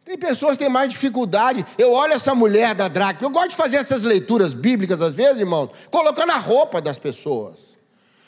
Tem 0.04 0.18
pessoas 0.18 0.58
que 0.58 0.66
têm 0.66 0.70
mais 0.70 0.90
dificuldade. 0.90 1.66
Eu 1.78 1.94
olho 1.94 2.12
essa 2.12 2.36
mulher 2.36 2.76
da 2.76 2.90
dracma. 2.90 3.26
Eu 3.26 3.32
gosto 3.32 3.52
de 3.52 3.56
fazer 3.56 3.78
essas 3.78 4.04
leituras 4.04 4.54
bíblicas, 4.54 5.02
às 5.02 5.16
vezes, 5.16 5.40
irmão, 5.40 5.72
colocando 5.90 6.34
a 6.34 6.38
roupa 6.38 6.82
das 6.82 7.00
pessoas. 7.00 7.69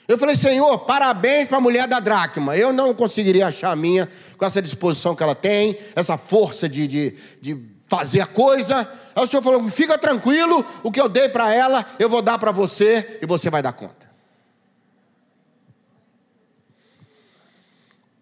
Eu 0.08 0.18
falei, 0.18 0.36
Senhor, 0.36 0.80
parabéns 0.80 1.48
para 1.48 1.58
a 1.58 1.62
mulher 1.62 1.88
da 1.88 2.00
dracma. 2.00 2.58
Eu 2.58 2.74
não 2.74 2.94
conseguiria 2.94 3.48
achar 3.48 3.72
a 3.72 3.76
minha 3.76 4.10
com 4.38 4.46
essa 4.46 4.62
disposição 4.62 5.16
que 5.16 5.24
ela 5.24 5.36
tem, 5.36 5.78
essa 5.96 6.18
força 6.18 6.68
de, 6.68 6.88
de, 6.88 7.16
de 7.42 7.72
fazer 7.88 8.22
a 8.22 8.28
coisa. 8.28 8.88
Aí 9.16 9.24
o 9.24 9.28
Senhor 9.28 9.42
falou: 9.42 9.70
fica 9.70 9.98
tranquilo, 9.98 10.66
o 10.84 10.92
que 10.92 11.00
eu 11.00 11.10
dei 11.10 11.30
para 11.30 11.54
ela, 11.54 11.86
eu 12.00 12.10
vou 12.10 12.22
dar 12.22 12.40
para 12.40 12.52
você 12.52 13.20
e 13.22 13.26
você 13.26 13.50
vai 13.50 13.62
dar 13.62 13.74
conta. 13.74 14.10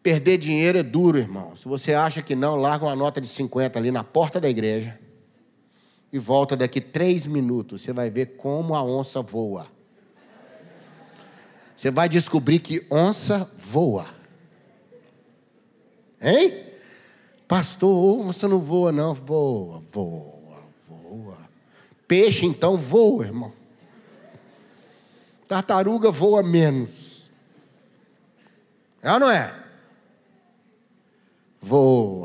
Perder 0.01 0.37
dinheiro 0.37 0.77
é 0.77 0.83
duro, 0.83 1.17
irmão. 1.17 1.55
Se 1.55 1.67
você 1.67 1.93
acha 1.93 2.21
que 2.21 2.35
não, 2.35 2.55
larga 2.55 2.85
uma 2.85 2.95
nota 2.95 3.19
de 3.19 3.27
50 3.27 3.77
ali 3.77 3.91
na 3.91 4.03
porta 4.03 4.39
da 4.39 4.49
igreja 4.49 4.97
e 6.11 6.17
volta 6.17 6.55
daqui 6.55 6.81
três 6.81 7.27
minutos. 7.27 7.81
Você 7.81 7.93
vai 7.93 8.09
ver 8.09 8.37
como 8.37 8.75
a 8.75 8.83
onça 8.83 9.21
voa. 9.21 9.67
Você 11.79 11.89
vai 11.89 12.09
descobrir 12.09 12.59
que 12.59 12.85
onça 12.91 13.49
voa. 13.55 14.05
Hein? 16.21 16.65
Pastor, 17.47 18.21
você 18.21 18.49
não 18.49 18.59
voa, 18.59 18.91
não. 18.91 19.13
Voa, 19.13 19.81
voa, 19.89 20.61
voa. 20.89 21.37
Peixe, 22.05 22.45
então, 22.45 22.75
voa, 22.75 23.23
irmão. 23.23 23.53
Tartaruga 25.47 26.11
voa 26.11 26.43
menos. 26.43 27.29
É 29.01 29.13
ou 29.13 29.19
não 29.21 29.31
é? 29.31 29.55
Voa. 31.61 32.18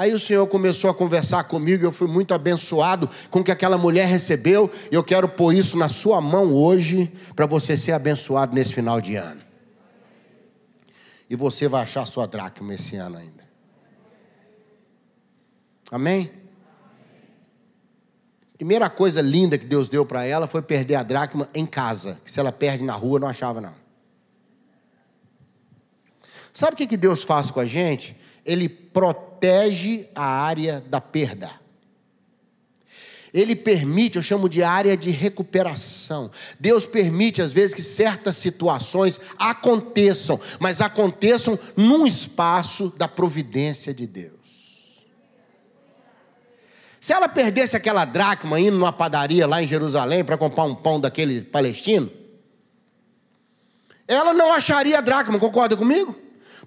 Aí 0.00 0.14
o 0.14 0.18
Senhor 0.18 0.46
começou 0.46 0.88
a 0.88 0.94
conversar 0.94 1.44
comigo, 1.44 1.84
eu 1.84 1.92
fui 1.92 2.08
muito 2.08 2.32
abençoado 2.32 3.06
com 3.30 3.40
o 3.40 3.44
que 3.44 3.50
aquela 3.50 3.76
mulher 3.76 4.08
recebeu, 4.08 4.70
e 4.90 4.94
eu 4.94 5.04
quero 5.04 5.28
pôr 5.28 5.52
isso 5.52 5.76
na 5.76 5.90
sua 5.90 6.22
mão 6.22 6.54
hoje, 6.54 7.12
para 7.36 7.44
você 7.44 7.76
ser 7.76 7.92
abençoado 7.92 8.54
nesse 8.54 8.72
final 8.72 8.98
de 8.98 9.16
ano. 9.16 9.42
E 11.28 11.36
você 11.36 11.68
vai 11.68 11.82
achar 11.82 12.06
sua 12.06 12.26
dracma 12.26 12.72
esse 12.72 12.96
ano 12.96 13.18
ainda. 13.18 13.44
Amém? 15.90 16.30
Primeira 18.56 18.88
coisa 18.88 19.20
linda 19.20 19.58
que 19.58 19.66
Deus 19.66 19.90
deu 19.90 20.06
para 20.06 20.24
ela 20.24 20.46
foi 20.46 20.62
perder 20.62 20.94
a 20.94 21.02
dracma 21.02 21.46
em 21.54 21.66
casa, 21.66 22.18
que 22.24 22.32
se 22.32 22.40
ela 22.40 22.50
perde 22.50 22.82
na 22.82 22.94
rua 22.94 23.20
não 23.20 23.28
achava 23.28 23.60
não. 23.60 23.74
Sabe 26.54 26.72
o 26.72 26.88
que 26.88 26.96
Deus 26.96 27.22
faz 27.22 27.50
com 27.50 27.60
a 27.60 27.66
gente? 27.66 28.16
Ele 28.50 28.68
protege 28.68 30.08
a 30.12 30.24
área 30.24 30.82
da 30.88 31.00
perda. 31.00 31.48
Ele 33.32 33.54
permite, 33.54 34.16
eu 34.16 34.24
chamo 34.24 34.48
de 34.48 34.60
área 34.60 34.96
de 34.96 35.10
recuperação. 35.10 36.32
Deus 36.58 36.84
permite, 36.84 37.40
às 37.40 37.52
vezes, 37.52 37.72
que 37.72 37.82
certas 37.82 38.36
situações 38.36 39.20
aconteçam, 39.38 40.40
mas 40.58 40.80
aconteçam 40.80 41.56
num 41.76 42.04
espaço 42.04 42.92
da 42.96 43.06
providência 43.06 43.94
de 43.94 44.04
Deus. 44.04 45.04
Se 47.00 47.12
ela 47.12 47.28
perdesse 47.28 47.76
aquela 47.76 48.04
dracma 48.04 48.58
indo 48.58 48.76
numa 48.76 48.92
padaria 48.92 49.46
lá 49.46 49.62
em 49.62 49.68
Jerusalém 49.68 50.24
para 50.24 50.36
comprar 50.36 50.64
um 50.64 50.74
pão 50.74 50.98
daquele 50.98 51.40
palestino, 51.40 52.10
ela 54.08 54.34
não 54.34 54.52
acharia 54.52 54.98
a 54.98 55.00
dracma, 55.00 55.38
concorda 55.38 55.76
comigo? 55.76 56.18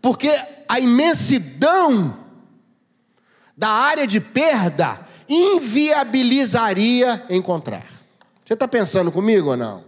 Porque 0.01 0.29
a 0.67 0.79
imensidão 0.79 2.17
da 3.55 3.69
área 3.69 4.07
de 4.07 4.19
perda 4.19 5.07
inviabilizaria 5.27 7.23
encontrar. 7.29 7.87
Você 8.45 8.53
está 8.53 8.67
pensando 8.67 9.11
comigo 9.11 9.49
ou 9.49 9.57
não? 9.57 9.85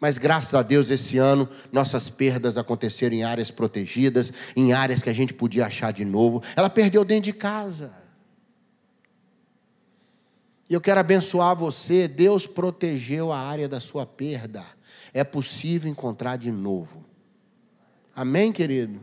Mas 0.00 0.16
graças 0.16 0.54
a 0.54 0.62
Deus, 0.62 0.90
esse 0.90 1.18
ano, 1.18 1.48
nossas 1.72 2.08
perdas 2.08 2.56
aconteceram 2.56 3.16
em 3.16 3.24
áreas 3.24 3.50
protegidas, 3.50 4.32
em 4.54 4.72
áreas 4.72 5.02
que 5.02 5.10
a 5.10 5.12
gente 5.12 5.34
podia 5.34 5.66
achar 5.66 5.92
de 5.92 6.04
novo. 6.04 6.42
Ela 6.54 6.70
perdeu 6.70 7.04
dentro 7.04 7.24
de 7.24 7.32
casa. 7.32 7.92
E 10.70 10.74
eu 10.74 10.80
quero 10.80 11.00
abençoar 11.00 11.56
você. 11.56 12.06
Deus 12.06 12.46
protegeu 12.46 13.32
a 13.32 13.38
área 13.38 13.68
da 13.68 13.80
sua 13.80 14.06
perda. 14.06 14.64
É 15.12 15.24
possível 15.24 15.90
encontrar 15.90 16.36
de 16.36 16.52
novo. 16.52 17.06
Amém, 18.14 18.52
querido? 18.52 19.00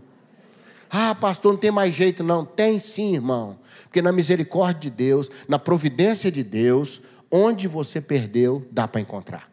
Ah, 0.90 1.16
pastor, 1.16 1.54
não 1.54 1.60
tem 1.60 1.72
mais 1.72 1.94
jeito, 1.94 2.24
não. 2.24 2.46
Tem 2.46 2.80
sim, 2.80 3.16
irmão. 3.16 3.58
Porque 3.84 4.02
na 4.02 4.12
misericórdia 4.12 4.90
de 4.90 4.90
Deus, 4.90 5.30
na 5.48 5.60
providência 5.60 6.32
de 6.32 6.44
Deus, 6.44 7.02
onde 7.32 7.68
você 7.68 8.00
perdeu, 8.00 8.66
dá 8.72 8.88
para 8.88 9.02
encontrar. 9.02 9.50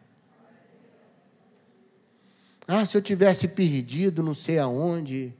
Ah, 2.67 2.85
se 2.85 2.95
eu 2.95 3.01
tivesse 3.01 3.47
perdido, 3.47 4.23
não 4.23 4.33
sei 4.33 4.57
aonde. 4.57 5.33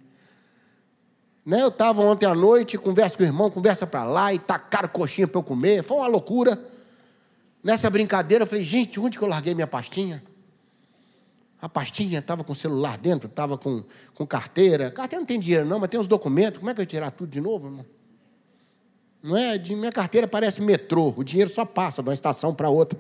Né? 1.46 1.62
Eu 1.62 1.70
estava 1.70 2.02
ontem 2.02 2.26
à 2.26 2.36
noite, 2.36 2.78
conversa 2.78 3.18
com 3.18 3.24
o 3.24 3.26
irmão, 3.26 3.50
conversa 3.50 3.88
para 3.88 4.04
lá, 4.04 4.34
e 4.34 4.40
tacaram 4.40 4.90
coxinha 4.90 5.28
para 5.28 5.40
eu 5.40 5.44
comer. 5.44 5.84
Foi 5.84 5.98
uma 5.98 6.08
loucura. 6.08 6.62
Nessa 7.64 7.90
brincadeira, 7.90 8.44
eu 8.44 8.48
falei, 8.48 8.64
gente, 8.64 9.00
onde 9.00 9.18
que 9.18 9.24
eu 9.24 9.28
larguei 9.28 9.54
minha 9.56 9.68
pastinha? 9.68 10.22
A 11.64 11.70
pastinha 11.70 12.20
estava 12.20 12.44
com 12.44 12.52
o 12.52 12.56
celular 12.58 12.98
dentro, 12.98 13.30
estava 13.30 13.58
com, 13.58 13.86
com 14.14 14.28
carteira. 14.28 14.92
Carteira 14.92 15.22
não 15.22 15.26
tem 15.26 15.40
dinheiro, 15.40 15.66
não, 15.66 15.80
mas 15.80 15.90
tem 15.90 15.98
os 15.98 16.10
documentos. 16.10 16.60
Como 16.60 16.70
é 16.70 16.74
que 16.74 16.82
eu 16.82 16.84
ia 16.84 16.88
tirar 16.88 17.10
tudo 17.12 17.30
de 17.30 17.40
novo, 17.40 17.68
irmão? 17.68 17.86
Não 19.24 19.38
é? 19.38 19.58
De 19.58 19.74
minha 19.74 19.90
carteira 19.90 20.28
parece 20.28 20.62
metrô. 20.62 21.14
O 21.16 21.24
dinheiro 21.24 21.50
só 21.50 21.64
passa 21.64 22.04
de 22.04 22.10
uma 22.10 22.14
estação 22.14 22.54
para 22.54 22.70
outra. 22.70 23.00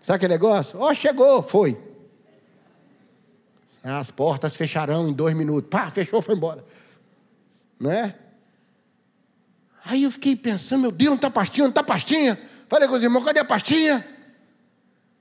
Sabe 0.00 0.18
aquele 0.18 0.34
negócio? 0.34 0.78
Ó, 0.78 0.88
oh, 0.88 0.94
chegou, 0.94 1.42
foi. 1.42 1.76
As 3.82 4.12
portas 4.12 4.54
fecharão 4.54 5.08
em 5.08 5.12
dois 5.12 5.34
minutos. 5.34 5.68
Pá, 5.68 5.90
fechou, 5.90 6.22
foi 6.22 6.36
embora. 6.36 6.64
Não 7.80 7.90
é? 7.90 8.16
Aí 9.84 10.04
eu 10.04 10.12
fiquei 10.12 10.36
pensando, 10.36 10.82
meu 10.82 10.92
Deus, 10.92 11.08
não 11.08 11.16
está 11.16 11.28
pastinha, 11.28 11.64
não 11.64 11.70
está 11.70 11.82
pastinha. 11.82 12.38
Falei 12.68 12.86
com 12.86 12.94
os 12.94 13.02
irmãos, 13.02 13.24
cadê 13.24 13.40
a 13.40 13.44
pastinha? 13.44 14.17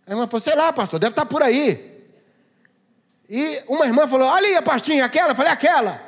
A 0.08 0.12
irmã 0.12 0.26
falou, 0.26 0.42
sei 0.42 0.56
lá, 0.56 0.72
pastor, 0.72 1.00
deve 1.00 1.12
estar 1.12 1.26
tá 1.26 1.30
por 1.30 1.44
aí. 1.44 1.98
E 3.30 3.62
uma 3.68 3.86
irmã 3.86 4.08
falou, 4.08 4.28
olha 4.28 4.48
aí 4.48 4.56
a 4.56 4.62
pastinha, 4.62 5.04
aquela? 5.04 5.32
Eu 5.32 5.36
falei, 5.36 5.52
aquela. 5.52 6.02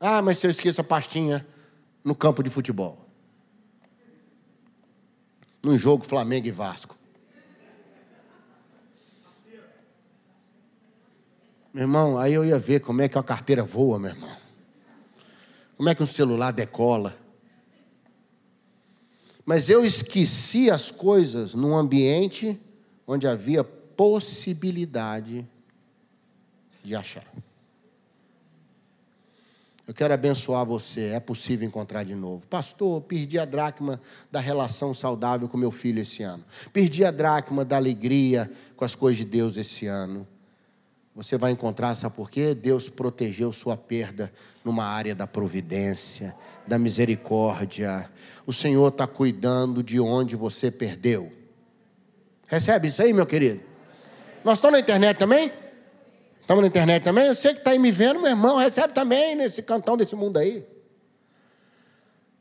Ah, 0.00 0.20
mas 0.20 0.38
se 0.38 0.46
eu 0.46 0.50
esqueço 0.50 0.80
a 0.80 0.84
pastinha 0.84 1.46
no 2.02 2.16
campo 2.16 2.42
de 2.42 2.50
futebol. 2.50 2.98
Num 5.64 5.78
jogo 5.78 6.04
Flamengo 6.04 6.48
e 6.48 6.50
Vasco. 6.50 6.96
Meu 11.72 11.84
irmão, 11.84 12.18
aí 12.18 12.32
eu 12.32 12.44
ia 12.44 12.58
ver 12.58 12.80
como 12.80 13.02
é 13.02 13.08
que 13.08 13.18
a 13.18 13.22
carteira 13.22 13.62
voa, 13.62 14.00
meu 14.00 14.10
irmão. 14.10 14.36
Como 15.76 15.88
é 15.88 15.94
que 15.94 16.02
um 16.02 16.06
celular 16.06 16.52
decola. 16.52 17.16
Mas 19.46 19.68
eu 19.68 19.86
esqueci 19.86 20.68
as 20.68 20.90
coisas 20.90 21.54
num 21.54 21.76
ambiente 21.76 22.60
onde 23.06 23.28
havia 23.28 23.62
possibilidade 23.62 25.48
de 26.82 26.96
achar. 26.96 27.24
Eu 29.86 29.94
quero 29.94 30.12
abençoar 30.12 30.66
você. 30.66 31.10
É 31.10 31.20
possível 31.20 31.66
encontrar 31.66 32.02
de 32.02 32.14
novo. 32.16 32.44
Pastor, 32.48 33.00
perdi 33.02 33.38
a 33.38 33.44
dracma 33.44 34.00
da 34.32 34.40
relação 34.40 34.92
saudável 34.92 35.48
com 35.48 35.56
meu 35.56 35.70
filho 35.70 36.02
esse 36.02 36.24
ano. 36.24 36.44
Perdi 36.72 37.04
a 37.04 37.12
dracma 37.12 37.64
da 37.64 37.76
alegria 37.76 38.50
com 38.74 38.84
as 38.84 38.96
coisas 38.96 39.18
de 39.18 39.24
Deus 39.24 39.56
esse 39.56 39.86
ano. 39.86 40.26
Você 41.16 41.38
vai 41.38 41.50
encontrar, 41.50 41.94
sabe 41.94 42.14
por 42.14 42.30
quê? 42.30 42.54
Deus 42.54 42.90
protegeu 42.90 43.50
sua 43.50 43.74
perda 43.74 44.30
numa 44.62 44.84
área 44.84 45.14
da 45.14 45.26
providência, 45.26 46.36
da 46.66 46.78
misericórdia. 46.78 48.10
O 48.44 48.52
Senhor 48.52 48.88
está 48.88 49.06
cuidando 49.06 49.82
de 49.82 49.98
onde 49.98 50.36
você 50.36 50.70
perdeu. 50.70 51.32
Recebe 52.46 52.88
isso 52.88 53.00
aí, 53.00 53.14
meu 53.14 53.24
querido? 53.24 53.62
Nós 54.44 54.58
estamos 54.58 54.74
na 54.74 54.80
internet 54.80 55.16
também? 55.16 55.50
Estamos 56.38 56.60
na 56.60 56.68
internet 56.68 57.02
também? 57.02 57.28
Eu 57.28 57.34
sei 57.34 57.54
que 57.54 57.60
está 57.60 57.70
aí 57.70 57.78
me 57.78 57.90
vendo, 57.90 58.20
meu 58.20 58.28
irmão, 58.28 58.58
recebe 58.58 58.92
também 58.92 59.34
nesse 59.34 59.62
cantão 59.62 59.96
desse 59.96 60.14
mundo 60.14 60.36
aí. 60.36 60.66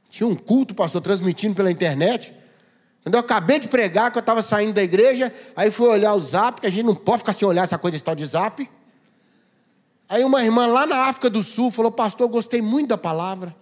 Tinha 0.09 0.27
um 0.27 0.35
culto, 0.35 0.75
pastor, 0.75 1.01
transmitindo 1.01 1.55
pela 1.55 1.71
internet. 1.71 2.33
Quando 3.05 3.13
eu 3.13 3.19
acabei 3.19 3.59
de 3.59 3.67
pregar, 3.67 4.11
que 4.11 4.17
eu 4.17 4.19
estava 4.19 4.41
saindo 4.41 4.73
da 4.73 4.81
igreja, 4.81 5.31
aí 5.55 5.69
fui 5.69 5.87
olhar 5.87 6.15
o 6.15 6.19
zap, 6.19 6.59
que 6.59 6.65
a 6.65 6.71
gente 6.71 6.87
não 6.87 6.95
pode 6.95 7.19
ficar 7.19 7.33
sem 7.33 7.47
olhar 7.47 7.63
essa 7.63 7.77
coisa 7.77 7.95
de 7.95 8.03
tal 8.03 8.15
de 8.15 8.25
zap. 8.25 8.67
Aí 10.09 10.23
uma 10.23 10.43
irmã 10.43 10.65
lá 10.65 10.87
na 10.87 11.03
África 11.03 11.29
do 11.29 11.43
Sul 11.43 11.69
falou, 11.69 11.91
pastor, 11.91 12.27
gostei 12.27 12.63
muito 12.63 12.89
da 12.89 12.97
palavra. 12.97 13.55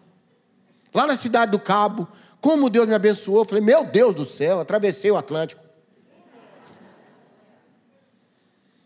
Lá 0.93 1.05
na 1.05 1.17
cidade 1.17 1.51
do 1.51 1.59
Cabo, 1.59 2.07
como 2.39 2.69
Deus 2.69 2.87
me 2.87 2.93
abençoou. 2.93 3.39
Eu 3.39 3.45
falei, 3.45 3.61
meu 3.61 3.83
Deus 3.83 4.15
do 4.15 4.23
céu, 4.23 4.61
atravessei 4.61 5.11
o 5.11 5.17
Atlântico. 5.17 5.61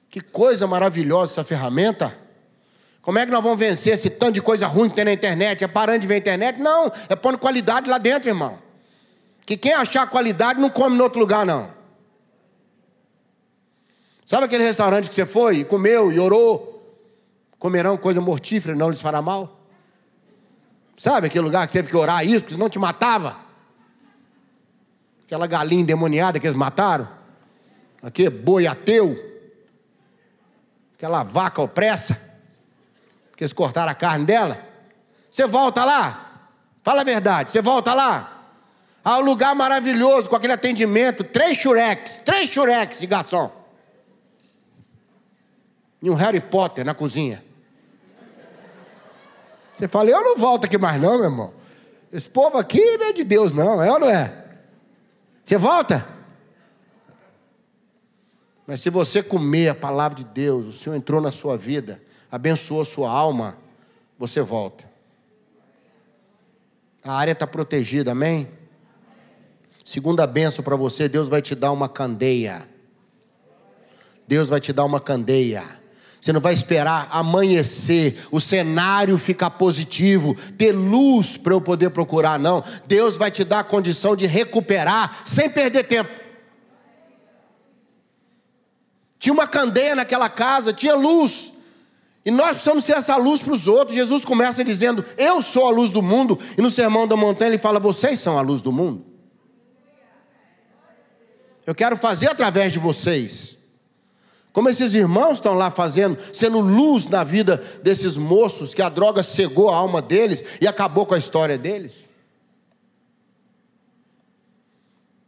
Que 0.10 0.22
coisa 0.22 0.66
maravilhosa 0.66 1.34
essa 1.34 1.44
ferramenta. 1.44 2.18
Como 3.04 3.20
é 3.20 3.28
que 3.28 3.32
nós 3.32 3.44
vamos 3.44 3.60
vencer 3.60 3.94
esse 3.94 4.10
tanto 4.10 4.34
de 4.34 4.42
coisa 4.42 4.66
ruim 4.66 4.90
que 4.90 4.96
tem 4.96 5.06
na 5.06 5.14
internet? 5.14 5.64
É 5.64 5.68
parando 5.68 6.00
de 6.00 6.08
ver 6.08 6.16
a 6.16 6.18
internet? 6.18 6.60
Não, 6.60 6.92
é 7.08 7.16
pondo 7.16 7.38
qualidade 7.38 7.88
lá 7.88 8.00
dentro, 8.00 8.28
irmão. 8.28 8.66
Que 9.48 9.56
quem 9.56 9.74
achar 9.74 10.06
qualidade 10.08 10.60
não 10.60 10.70
come 10.70 10.98
em 10.98 11.00
outro 11.00 11.22
lugar, 11.22 11.46
não. 11.46 11.72
Sabe 14.26 14.44
aquele 14.44 14.66
restaurante 14.66 15.08
que 15.08 15.16
você 15.16 15.26
foi 15.26 15.64
comeu 15.64 16.12
e 16.12 16.20
orou? 16.20 16.76
Comerão 17.58 17.96
coisa 17.96 18.20
mortífera, 18.20 18.76
não 18.76 18.90
lhes 18.90 19.00
fará 19.00 19.22
mal? 19.22 19.58
Sabe 20.98 21.28
aquele 21.28 21.46
lugar 21.46 21.66
que 21.66 21.72
teve 21.72 21.88
que 21.88 21.96
orar 21.96 22.28
isso, 22.28 22.42
porque 22.42 22.56
senão 22.56 22.70
te 22.70 22.78
matava? 22.78 23.38
Aquela 25.26 25.48
galinha 25.48 25.82
endemoniada 25.82 26.42
que 26.42 26.46
eles 26.46 26.58
mataram? 26.58 27.08
Aquele 28.04 28.30
boi 28.30 28.68
ateu? 28.68 29.18
Aquela 30.94 31.24
vaca 31.24 31.62
opressa? 31.62 32.22
Que 33.38 33.46
eles 33.46 33.54
cortaram 33.54 33.94
a 33.94 33.96
carne 33.96 34.26
dela? 34.26 34.60
Você 35.32 35.48
volta 35.48 35.86
lá? 35.86 36.50
Fala 36.84 37.00
a 37.00 37.06
verdade, 37.06 37.50
você 37.50 37.62
volta 37.62 37.94
lá? 37.94 38.37
Ao 39.08 39.22
lugar 39.22 39.56
maravilhoso, 39.56 40.28
com 40.28 40.36
aquele 40.36 40.52
atendimento, 40.52 41.24
três 41.24 41.58
churex, 41.58 42.22
três 42.26 42.50
churex 42.50 43.00
de 43.00 43.08
garçom. 43.08 43.50
E 46.02 46.10
um 46.10 46.14
Harry 46.14 46.42
Potter 46.42 46.84
na 46.84 46.94
cozinha. 46.94 47.42
Você 49.78 49.88
fala, 49.88 50.10
eu 50.10 50.22
não 50.22 50.36
volto 50.36 50.66
aqui 50.66 50.78
mais 50.78 51.00
não, 51.02 51.16
meu 51.16 51.24
irmão. 51.24 51.54
Esse 52.12 52.30
povo 52.30 52.58
aqui 52.58 52.98
não 52.98 53.06
é 53.06 53.14
de 53.14 53.24
Deus 53.24 53.54
não, 53.54 53.82
é 53.82 53.90
ou 53.90 53.98
não 53.98 54.10
é? 54.10 54.46
Você 55.46 55.58
volta? 55.58 56.06
Mas 58.68 58.82
se 58.82 58.90
você 58.90 59.24
comer 59.24 59.70
a 59.70 59.76
palavra 59.76 60.18
de 60.18 60.26
Deus, 60.26 60.66
o 60.66 60.74
Senhor 60.74 60.98
entrou 60.98 61.22
na 61.22 61.32
sua 61.32 61.56
vida, 61.56 62.04
abençoou 62.30 62.84
sua 62.84 63.10
alma, 63.10 63.58
você 64.20 64.42
volta. 64.42 64.84
A 67.06 67.14
área 67.14 67.32
está 67.32 67.48
protegida, 67.48 68.12
amém? 68.12 68.57
Segunda 69.88 70.28
benção 70.28 70.66
para 70.66 70.76
você, 70.76 71.08
Deus 71.08 71.30
vai 71.30 71.42
te 71.42 71.56
dar 71.56 71.72
uma 71.72 71.88
candeia. 71.88 72.68
Deus 74.28 74.50
vai 74.50 74.60
te 74.60 74.74
dar 74.74 74.84
uma 74.84 75.00
candeia. 75.00 75.64
Você 76.20 76.34
não 76.34 76.42
vai 76.42 76.54
esperar 76.54 77.08
amanhecer, 77.10 78.18
o 78.30 78.42
cenário 78.42 79.18
ficar 79.18 79.52
positivo, 79.52 80.36
ter 80.58 80.74
luz 80.74 81.38
para 81.38 81.54
eu 81.54 81.62
poder 81.62 81.92
procurar, 81.92 82.38
não. 82.38 82.62
Deus 82.86 83.16
vai 83.16 83.32
te 83.32 83.46
dar 83.46 83.60
a 83.60 83.64
condição 83.64 84.14
de 84.14 84.28
recuperar 84.28 85.20
sem 85.24 85.50
perder 85.50 85.86
tempo. 85.86 86.12
Tinha 89.18 89.32
uma 89.32 89.48
candeia 89.48 89.96
naquela 89.96 90.28
casa, 90.28 90.74
tinha 90.74 90.96
luz. 90.96 91.54
E 92.26 92.30
nós 92.30 92.58
precisamos 92.58 92.84
ser 92.84 92.98
essa 92.98 93.16
luz 93.16 93.42
para 93.42 93.54
os 93.54 93.70
outros. 93.70 93.96
Jesus 93.96 94.26
começa 94.26 94.66
dizendo: 94.66 95.06
Eu 95.18 95.42
sou 95.42 95.66
a 95.66 95.72
luz 95.72 95.94
do 95.94 96.02
mundo. 96.02 96.38
E 96.58 96.62
no 96.62 96.70
sermão 96.70 97.08
da 97.08 97.16
montanha 97.16 97.52
ele 97.52 97.58
fala: 97.58 97.80
Vocês 97.80 98.20
são 98.20 98.38
a 98.38 98.42
luz 98.42 98.62
do 98.62 98.74
mundo. 98.74 99.17
Eu 101.68 101.76
quero 101.76 101.98
fazer 101.98 102.30
através 102.30 102.72
de 102.72 102.80
vocês. 102.80 103.58
Como 104.54 104.70
esses 104.70 104.94
irmãos 104.94 105.34
estão 105.34 105.54
lá 105.54 105.70
fazendo, 105.70 106.18
sendo 106.34 106.62
luz 106.62 107.10
na 107.10 107.26
vida 107.26 107.62
desses 107.84 108.16
moços 108.16 108.74
que 108.74 108.82
a 108.82 108.88
droga 108.88 109.22
cegou 109.22 109.70
a 109.70 109.76
alma 109.76 110.02
deles 110.02 110.44
e 110.62 110.68
acabou 110.68 111.06
com 111.06 111.14
a 111.14 111.18
história 111.18 111.58
deles. 111.58 112.08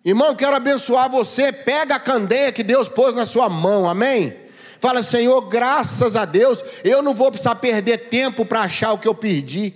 Irmão, 0.04 0.34
quero 0.34 0.56
abençoar 0.56 1.12
você. 1.12 1.52
Pega 1.52 1.96
a 1.96 2.00
candeia 2.00 2.54
que 2.54 2.64
Deus 2.64 2.88
pôs 2.88 3.14
na 3.14 3.26
sua 3.26 3.50
mão, 3.50 3.88
amém? 3.88 4.34
Fala, 4.80 5.04
Senhor, 5.04 5.42
graças 5.42 6.16
a 6.16 6.24
Deus, 6.24 6.64
eu 6.86 7.04
não 7.04 7.14
vou 7.14 7.30
precisar 7.30 7.56
perder 7.56 8.10
tempo 8.10 8.46
para 8.46 8.62
achar 8.62 8.94
o 8.94 8.98
que 8.98 9.10
eu 9.10 9.14
perdi. 9.14 9.74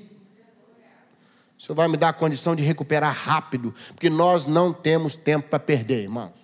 O 1.60 1.62
Senhor 1.62 1.76
vai 1.76 1.90
me 1.90 1.98
dar 1.98 2.10
a 2.10 2.14
condição 2.14 2.56
de 2.56 2.64
recuperar 2.64 3.14
rápido, 3.14 3.76
porque 3.90 4.10
nós 4.10 4.46
não 4.46 4.72
temos 4.72 5.18
tempo 5.18 5.50
para 5.50 5.60
perder, 5.60 6.04
irmãos. 6.04 6.43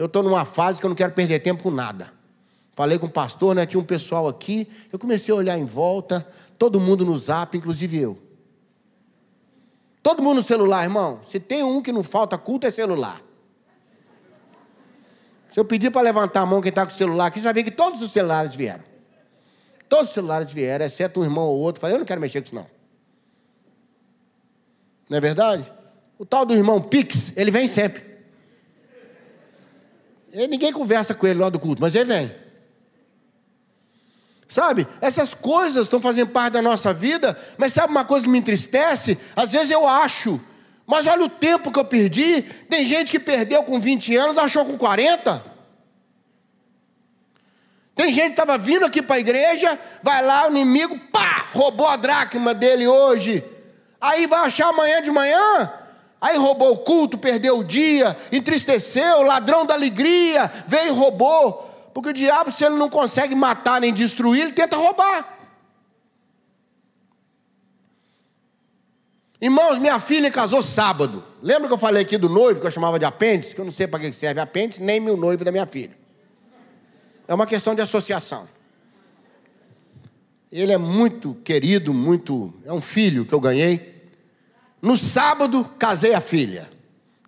Eu 0.00 0.06
estou 0.06 0.22
numa 0.22 0.46
fase 0.46 0.80
que 0.80 0.86
eu 0.86 0.88
não 0.88 0.96
quero 0.96 1.12
perder 1.12 1.40
tempo 1.40 1.62
com 1.62 1.70
nada. 1.70 2.10
Falei 2.72 2.98
com 2.98 3.04
o 3.04 3.10
pastor, 3.10 3.54
né? 3.54 3.66
Tinha 3.66 3.78
um 3.78 3.84
pessoal 3.84 4.26
aqui. 4.26 4.66
Eu 4.90 4.98
comecei 4.98 5.30
a 5.30 5.36
olhar 5.36 5.58
em 5.58 5.66
volta, 5.66 6.26
todo 6.58 6.80
mundo 6.80 7.04
no 7.04 7.18
zap, 7.18 7.54
inclusive 7.54 7.98
eu. 7.98 8.18
Todo 10.02 10.22
mundo 10.22 10.38
no 10.38 10.42
celular, 10.42 10.84
irmão. 10.84 11.20
Se 11.26 11.38
tem 11.38 11.62
um 11.62 11.82
que 11.82 11.92
não 11.92 12.02
falta 12.02 12.38
culto, 12.38 12.66
é 12.66 12.70
celular. 12.70 13.20
Se 15.50 15.60
eu 15.60 15.66
pedir 15.66 15.90
para 15.90 16.00
levantar 16.00 16.40
a 16.40 16.46
mão 16.46 16.62
quem 16.62 16.70
está 16.70 16.86
com 16.86 16.92
o 16.92 16.96
celular 16.96 17.26
aqui, 17.26 17.38
você 17.38 17.44
vai 17.44 17.52
ver 17.52 17.64
que 17.64 17.70
todos 17.70 18.00
os 18.00 18.10
celulares 18.10 18.54
vieram. 18.54 18.84
Todos 19.86 20.06
os 20.06 20.14
celulares 20.14 20.50
vieram, 20.50 20.86
exceto 20.86 21.20
um 21.20 21.24
irmão 21.24 21.44
ou 21.44 21.58
outro. 21.58 21.78
Falei, 21.78 21.96
eu 21.96 21.98
não 21.98 22.06
quero 22.06 22.22
mexer 22.22 22.40
com 22.40 22.46
isso, 22.46 22.54
não. 22.54 22.66
Não 25.10 25.18
é 25.18 25.20
verdade? 25.20 25.70
O 26.18 26.24
tal 26.24 26.46
do 26.46 26.54
irmão 26.54 26.80
Pix, 26.80 27.34
ele 27.36 27.50
vem 27.50 27.68
sempre. 27.68 28.09
E 30.32 30.46
ninguém 30.46 30.72
conversa 30.72 31.14
com 31.14 31.26
ele 31.26 31.40
lá 31.40 31.48
do 31.48 31.58
culto, 31.58 31.82
mas 31.82 31.94
ele 31.94 32.04
vem. 32.04 32.32
Sabe, 34.48 34.86
essas 35.00 35.32
coisas 35.32 35.82
estão 35.82 36.00
fazendo 36.00 36.30
parte 36.30 36.54
da 36.54 36.62
nossa 36.62 36.92
vida, 36.92 37.38
mas 37.56 37.72
sabe 37.72 37.92
uma 37.92 38.04
coisa 38.04 38.24
que 38.24 38.30
me 38.32 38.38
entristece? 38.38 39.16
Às 39.36 39.52
vezes 39.52 39.70
eu 39.70 39.86
acho, 39.86 40.40
mas 40.84 41.06
olha 41.06 41.24
o 41.24 41.28
tempo 41.28 41.70
que 41.70 41.78
eu 41.78 41.84
perdi. 41.84 42.42
Tem 42.68 42.84
gente 42.84 43.12
que 43.12 43.20
perdeu 43.20 43.62
com 43.62 43.78
20 43.78 44.16
anos, 44.16 44.36
achou 44.36 44.64
com 44.64 44.76
40. 44.76 45.50
Tem 47.94 48.12
gente 48.12 48.34
que 48.34 48.40
estava 48.40 48.58
vindo 48.58 48.84
aqui 48.84 49.00
para 49.00 49.16
a 49.16 49.20
igreja, 49.20 49.78
vai 50.02 50.24
lá, 50.24 50.46
o 50.46 50.50
inimigo, 50.50 50.98
pá, 51.12 51.46
roubou 51.52 51.86
a 51.86 51.96
dracma 51.96 52.52
dele 52.52 52.88
hoje. 52.88 53.44
Aí 54.00 54.26
vai 54.26 54.40
achar 54.40 54.70
amanhã 54.70 55.00
de 55.00 55.12
manhã, 55.12 55.70
Aí 56.20 56.36
roubou 56.36 56.72
o 56.72 56.78
culto, 56.78 57.16
perdeu 57.16 57.58
o 57.58 57.64
dia, 57.64 58.16
entristeceu, 58.30 59.22
ladrão 59.22 59.64
da 59.64 59.74
alegria, 59.74 60.52
veio 60.66 60.88
e 60.88 60.90
roubou. 60.90 61.68
Porque 61.94 62.10
o 62.10 62.12
diabo, 62.12 62.52
se 62.52 62.64
ele 62.64 62.76
não 62.76 62.90
consegue 62.90 63.34
matar 63.34 63.80
nem 63.80 63.92
destruir, 63.92 64.42
ele 64.42 64.52
tenta 64.52 64.76
roubar. 64.76 65.38
Irmãos, 69.40 69.78
minha 69.78 69.98
filha 69.98 70.30
casou 70.30 70.62
sábado. 70.62 71.24
Lembra 71.42 71.66
que 71.66 71.72
eu 71.72 71.78
falei 71.78 72.02
aqui 72.02 72.18
do 72.18 72.28
noivo, 72.28 72.60
que 72.60 72.66
eu 72.66 72.70
chamava 72.70 72.98
de 72.98 73.06
apêndice? 73.06 73.54
Que 73.54 73.60
eu 73.60 73.64
não 73.64 73.72
sei 73.72 73.86
para 73.86 74.00
que 74.00 74.12
serve 74.12 74.38
apêndice, 74.38 74.82
nem 74.82 75.00
meu 75.00 75.16
noivo 75.16 75.42
da 75.42 75.50
minha 75.50 75.66
filha. 75.66 75.96
É 77.26 77.34
uma 77.34 77.46
questão 77.46 77.74
de 77.74 77.80
associação. 77.80 78.46
Ele 80.52 80.72
é 80.72 80.78
muito 80.78 81.34
querido, 81.36 81.94
muito. 81.94 82.52
É 82.66 82.72
um 82.72 82.80
filho 82.82 83.24
que 83.24 83.32
eu 83.32 83.40
ganhei. 83.40 83.99
No 84.80 84.96
sábado, 84.96 85.64
casei 85.78 86.14
a 86.14 86.20
filha. 86.20 86.70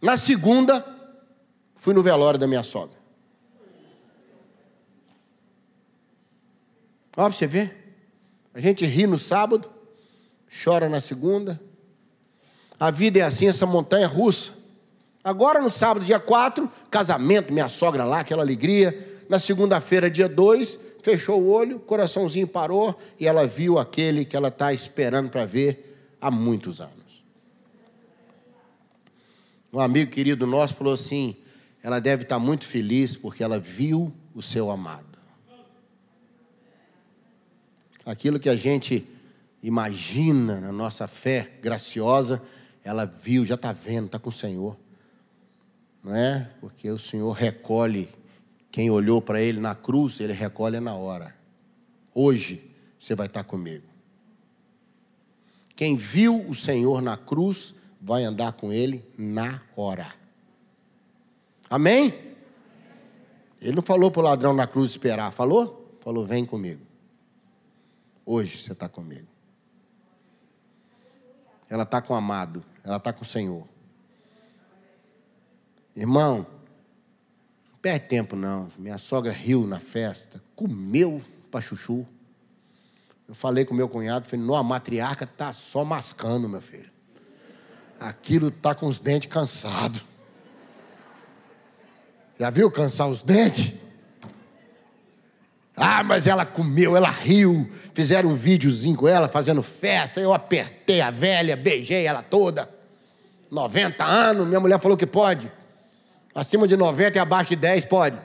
Na 0.00 0.16
segunda, 0.16 0.84
fui 1.74 1.92
no 1.92 2.02
velório 2.02 2.38
da 2.38 2.46
minha 2.46 2.62
sogra. 2.62 2.96
Ó, 7.16 7.24
pra 7.24 7.30
você 7.30 7.46
ver. 7.46 7.78
A 8.54 8.60
gente 8.60 8.84
ri 8.84 9.06
no 9.06 9.18
sábado, 9.18 9.70
chora 10.64 10.88
na 10.88 11.00
segunda. 11.00 11.60
A 12.78 12.90
vida 12.90 13.18
é 13.18 13.22
assim, 13.22 13.48
essa 13.48 13.64
montanha 13.64 14.06
russa. 14.06 14.50
Agora 15.24 15.60
no 15.60 15.70
sábado, 15.70 16.04
dia 16.04 16.18
4, 16.18 16.68
casamento, 16.90 17.52
minha 17.52 17.68
sogra 17.68 18.04
lá, 18.04 18.20
aquela 18.20 18.42
alegria. 18.42 19.24
Na 19.28 19.38
segunda-feira, 19.38 20.10
dia 20.10 20.28
2, 20.28 20.78
fechou 21.00 21.40
o 21.40 21.50
olho, 21.50 21.78
coraçãozinho 21.78 22.46
parou 22.46 22.98
e 23.18 23.26
ela 23.26 23.46
viu 23.46 23.78
aquele 23.78 24.24
que 24.24 24.36
ela 24.36 24.48
está 24.48 24.72
esperando 24.72 25.30
para 25.30 25.46
ver 25.46 26.16
há 26.20 26.30
muitos 26.30 26.80
anos. 26.80 27.01
Um 29.72 29.80
amigo 29.80 30.10
querido 30.10 30.46
nosso 30.46 30.74
falou 30.74 30.92
assim: 30.92 31.34
ela 31.82 31.98
deve 31.98 32.24
estar 32.24 32.38
muito 32.38 32.66
feliz 32.66 33.16
porque 33.16 33.42
ela 33.42 33.58
viu 33.58 34.12
o 34.34 34.42
seu 34.42 34.70
amado. 34.70 35.18
Aquilo 38.04 38.38
que 38.38 38.48
a 38.48 38.56
gente 38.56 39.06
imagina 39.62 40.60
na 40.60 40.72
nossa 40.72 41.06
fé 41.06 41.58
graciosa, 41.62 42.42
ela 42.84 43.06
viu, 43.06 43.46
já 43.46 43.54
está 43.54 43.72
vendo, 43.72 44.06
está 44.06 44.18
com 44.18 44.28
o 44.28 44.32
Senhor. 44.32 44.76
Não 46.02 46.14
é? 46.14 46.50
Porque 46.60 46.90
o 46.90 46.98
Senhor 46.98 47.30
recolhe 47.30 48.08
quem 48.70 48.90
olhou 48.90 49.22
para 49.22 49.40
Ele 49.40 49.60
na 49.60 49.74
cruz, 49.74 50.20
Ele 50.20 50.32
recolhe 50.32 50.80
na 50.80 50.94
hora. 50.94 51.34
Hoje 52.12 52.70
você 52.98 53.14
vai 53.14 53.26
estar 53.26 53.44
comigo. 53.44 53.84
Quem 55.74 55.96
viu 55.96 56.46
o 56.48 56.54
Senhor 56.54 57.00
na 57.00 57.16
cruz, 57.16 57.74
vai 58.02 58.24
andar 58.24 58.52
com 58.54 58.72
Ele 58.72 59.08
na 59.16 59.62
hora. 59.76 60.12
Amém? 61.70 62.12
Ele 63.60 63.76
não 63.76 63.82
falou 63.82 64.10
para 64.10 64.20
o 64.20 64.24
ladrão 64.24 64.52
na 64.52 64.66
cruz 64.66 64.90
esperar, 64.90 65.30
falou? 65.30 65.96
Falou, 66.00 66.26
vem 66.26 66.44
comigo. 66.44 66.84
Hoje 68.26 68.60
você 68.60 68.72
está 68.72 68.88
comigo. 68.88 69.28
Ela 71.70 71.84
está 71.84 72.02
com 72.02 72.12
o 72.12 72.16
amado, 72.16 72.62
ela 72.82 72.96
está 72.96 73.12
com 73.12 73.22
o 73.22 73.26
Senhor. 73.26 73.66
Irmão, 75.94 76.46
não 77.70 77.78
perde 77.80 78.08
tempo 78.08 78.34
não. 78.34 78.68
Minha 78.76 78.98
sogra 78.98 79.32
riu 79.32 79.66
na 79.66 79.78
festa, 79.78 80.42
comeu 80.56 81.22
para 81.50 81.60
chuchu. 81.60 82.06
Eu 83.28 83.34
falei 83.34 83.64
com 83.64 83.72
meu 83.72 83.88
cunhado, 83.88 84.26
falei, 84.26 84.44
não, 84.44 84.54
a 84.54 84.62
matriarca 84.62 85.24
está 85.24 85.52
só 85.52 85.84
mascando, 85.84 86.48
meu 86.48 86.60
filho. 86.60 86.91
Aquilo 88.00 88.48
está 88.48 88.74
com 88.74 88.86
os 88.86 88.98
dentes 88.98 89.28
cansados. 89.30 90.04
Já 92.38 92.50
viu 92.50 92.70
cansar 92.70 93.08
os 93.08 93.22
dentes? 93.22 93.72
Ah, 95.76 96.02
mas 96.02 96.26
ela 96.26 96.44
comeu, 96.44 96.96
ela 96.96 97.10
riu. 97.10 97.70
Fizeram 97.94 98.30
um 98.30 98.36
videozinho 98.36 98.96
com 98.96 99.08
ela 99.08 99.28
fazendo 99.28 99.62
festa. 99.62 100.20
Eu 100.20 100.32
apertei 100.32 101.00
a 101.00 101.10
velha, 101.10 101.56
beijei 101.56 102.04
ela 102.04 102.22
toda. 102.22 102.68
90 103.50 104.04
anos, 104.04 104.46
minha 104.46 104.60
mulher 104.60 104.78
falou 104.80 104.96
que 104.96 105.06
pode. 105.06 105.50
Acima 106.34 106.66
de 106.66 106.76
90 106.76 107.18
e 107.18 107.20
abaixo 107.20 107.50
de 107.50 107.56
10 107.56 107.84
pode. 107.84 108.18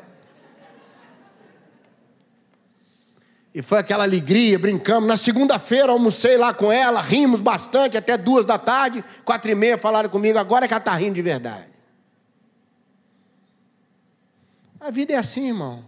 E 3.58 3.62
foi 3.64 3.80
aquela 3.80 4.04
alegria, 4.04 4.60
brincamos. 4.60 5.10
Na 5.10 5.18
segunda-feira 5.18 5.92
almocei 5.92 6.38
lá 6.38 6.54
com 6.54 6.72
ela, 6.72 7.02
rimos 7.02 7.42
bastante 7.42 7.98
até 7.98 8.16
duas 8.16 8.46
da 8.46 8.60
tarde, 8.60 9.04
quatro 9.26 9.50
e 9.50 9.56
meia 9.56 9.80
falaram 9.80 10.08
comigo, 10.10 10.38
agora 10.38 10.66
é 10.66 10.68
que 10.68 10.76
ela 10.76 10.80
está 10.80 10.94
rindo 10.94 11.16
de 11.16 11.24
verdade. 11.24 11.68
A 14.80 14.92
vida 14.92 15.14
é 15.14 15.16
assim, 15.16 15.48
irmão. 15.48 15.84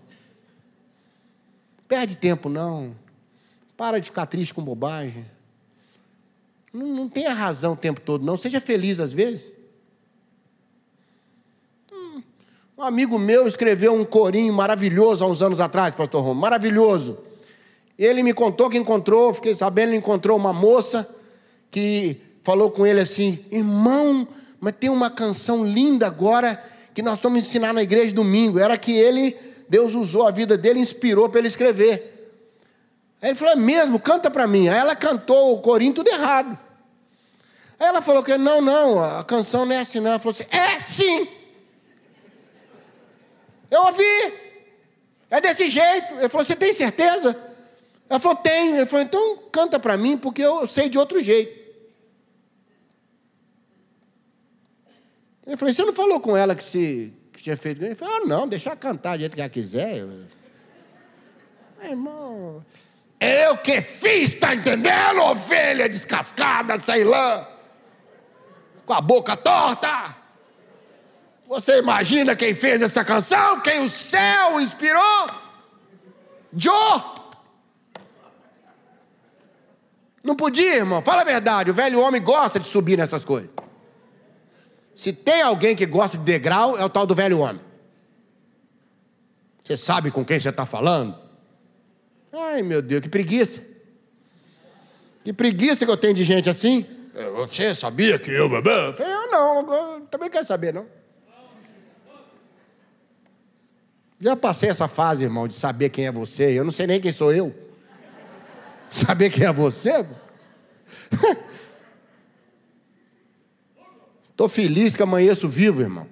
Perde 1.88 2.16
tempo 2.16 2.50
não. 2.50 2.96
Para 3.78 4.00
de 4.00 4.08
ficar 4.08 4.26
triste 4.26 4.52
com 4.52 4.64
bobagem. 4.64 5.24
Não, 6.74 6.88
não 6.88 7.08
tenha 7.08 7.36
razão 7.36 7.74
o 7.74 7.78
tempo 7.78 8.02
todo, 8.02 8.26
não. 8.26 8.36
Seja 8.36 8.60
feliz 8.60 9.00
às 9.00 9.14
vezes. 9.14 9.46
Hum, 11.94 12.24
um 12.80 12.82
amigo 12.82 13.20
meu 13.20 13.48
escreveu 13.48 13.94
um 13.94 14.04
corinho 14.04 14.56
maravilhoso 14.56 15.24
há 15.24 15.28
uns 15.28 15.44
anos 15.44 15.60
atrás, 15.60 15.94
pastor 15.94 16.24
Romo, 16.24 16.42
maravilhoso. 16.42 17.29
Ele 18.00 18.24
me 18.24 18.34
contou 18.34 18.70
que 18.70 18.78
encontrou, 18.78 19.34
fiquei 19.34 19.54
sabendo, 19.54 19.90
ele 19.90 19.98
encontrou 19.98 20.38
uma 20.38 20.54
moça 20.54 21.06
que 21.70 22.16
falou 22.44 22.72
com 22.72 22.88
ele 22.88 23.02
assim: 23.02 23.44
irmão, 23.52 24.26
mas 24.58 24.74
tem 24.80 24.90
uma 24.90 25.10
canção 25.10 25.66
linda 25.66 26.08
agora 26.08 26.64
que 26.94 27.02
nós 27.02 27.16
estamos 27.16 27.40
ensinando 27.40 27.74
na 27.74 27.84
igreja 27.84 28.14
domingo. 28.14 28.58
Era 28.58 28.78
que 28.78 28.94
ele, 28.94 29.36
Deus 29.68 29.96
usou 29.96 30.26
a 30.26 30.32
vida 30.32 30.58
dele, 30.58 30.80
inspirou 30.80 31.28
para 31.28 31.40
ele 31.40 31.50
escrever. 31.50 32.32
Aí 33.22 33.32
ele 33.32 33.36
falou: 33.36 33.56
é 33.56 33.58
mesmo, 33.58 34.00
canta 34.00 34.32
para 34.32 34.48
mim. 34.48 34.70
Aí 34.70 34.78
ela 34.78 34.96
cantou 34.96 35.52
o 35.56 35.62
corinho 35.62 35.94
tudo 35.94 36.08
errado. 36.08 36.58
Aí 37.78 37.86
ela 37.86 38.02
falou 38.02 38.24
que 38.24 38.38
não, 38.38 38.62
não, 38.62 39.04
a 39.04 39.26
canção 39.26 39.66
não 39.66 39.76
é 39.76 39.80
assim, 39.80 40.00
não. 40.00 40.12
Ela 40.12 40.20
falou 40.20 40.32
assim: 40.32 40.46
é 40.50 40.80
sim. 40.80 41.28
Eu 43.70 43.82
ouvi. 43.82 44.34
É 45.30 45.42
desse 45.42 45.70
jeito. 45.70 46.14
Ele 46.14 46.30
falou: 46.30 46.46
você 46.46 46.56
tem 46.56 46.74
certeza? 46.74 47.49
Ela 48.10 48.20
falou: 48.20 48.38
tenho. 48.38 48.78
Ele 48.78 48.86
falou: 48.86 49.06
então 49.06 49.38
canta 49.52 49.80
para 49.80 49.96
mim, 49.96 50.18
porque 50.18 50.42
eu 50.42 50.68
sei 50.68 50.90
de 50.90 50.98
outro 50.98 51.22
jeito. 51.22 51.60
Eu 55.50 55.58
falei, 55.58 55.74
você 55.74 55.84
não 55.84 55.94
falou 55.94 56.20
com 56.20 56.38
ela 56.38 56.54
que, 56.54 56.64
se, 56.64 57.12
que 57.34 57.42
tinha 57.42 57.58
feito? 57.58 57.84
Ele 57.84 57.96
falou, 57.96 58.18
ah, 58.18 58.26
não, 58.28 58.48
deixa 58.48 58.70
ela 58.70 58.76
cantar 58.76 59.16
do 59.16 59.22
jeito 59.22 59.34
que 59.34 59.42
ela 59.42 59.50
quiser. 59.50 60.06
Meu 60.06 61.90
irmão, 61.90 62.64
eu 63.20 63.58
que 63.58 63.82
fiz, 63.82 64.36
tá 64.36 64.54
entendendo, 64.54 65.22
ovelha 65.22 65.90
descascada, 65.90 66.80
sei 66.80 67.04
lá, 67.04 67.50
com 68.86 68.94
a 68.94 69.02
boca 69.02 69.36
torta. 69.36 70.16
Você 71.48 71.80
imagina 71.80 72.36
quem 72.36 72.54
fez 72.54 72.84
essa 72.84 73.04
canção? 73.04 73.60
Quem 73.62 73.84
o 73.84 73.90
céu 73.90 74.62
inspirou? 74.62 75.32
Joe. 76.54 77.19
Não 80.24 80.36
podia, 80.36 80.76
irmão. 80.76 81.02
Fala 81.02 81.22
a 81.22 81.26
verdade. 81.26 81.72
O 81.72 81.74
velho 81.74 82.00
homem 82.00 82.22
gosta 82.22 82.60
de 82.60 82.68
subir 82.68 82.98
nessas 82.98 83.24
coisas. 83.24 83.50
Se 84.94 85.14
tem 85.14 85.42
alguém 85.42 85.76
que 85.76 85.86
gosta 85.86 86.18
de 86.18 86.24
degrau, 86.24 86.78
é 86.78 86.84
o 86.84 86.90
tal 86.90 87.06
do 87.06 87.16
velho 87.16 87.40
homem. 87.40 87.62
Você 89.64 89.78
sabe 89.78 90.12
com 90.12 90.26
quem 90.26 90.40
você 90.40 90.50
está 90.50 90.66
falando? 90.66 91.18
Ai, 92.34 92.62
meu 92.62 92.82
Deus, 92.82 93.02
que 93.02 93.10
preguiça. 93.10 93.64
Que 95.24 95.32
preguiça 95.32 95.86
que 95.86 95.92
eu 95.92 95.98
tenho 95.98 96.14
de 96.14 96.24
gente 96.24 96.50
assim. 96.50 96.86
É, 97.16 97.30
você 97.30 97.74
sabia 97.74 98.18
que 98.20 98.32
eu... 98.32 98.52
Eu 98.52 98.94
falei, 98.94 99.14
eu 99.14 99.32
não, 99.32 99.74
eu 99.74 100.02
também 100.08 100.30
quero 100.30 100.46
saber, 100.46 100.74
não. 100.74 100.86
Já 104.20 104.36
passei 104.36 104.70
essa 104.70 104.88
fase, 104.88 105.24
irmão, 105.24 105.48
de 105.48 105.54
saber 105.54 105.90
quem 105.90 106.08
é 106.08 106.12
você. 106.12 106.60
Eu 106.60 106.66
não 106.66 106.72
sei 106.72 106.86
nem 106.88 107.00
quem 107.00 107.14
sou 107.14 107.34
eu. 107.34 107.56
Saber 108.92 109.30
quem 109.30 109.46
é 109.46 109.54
você? 109.54 110.06
Estou 114.32 114.48
feliz 114.48 114.96
que 114.96 115.04
amanheço 115.04 115.50
vivo, 115.50 115.82
irmão. 115.82 116.08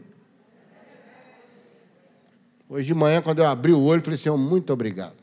Hoje 2.69 2.87
de 2.87 2.93
manhã, 2.93 3.21
quando 3.21 3.39
eu 3.39 3.47
abri 3.47 3.71
o 3.71 3.81
olho, 3.81 4.01
falei, 4.01 4.17
Senhor, 4.17 4.37
muito 4.37 4.73
obrigado. 4.73 5.15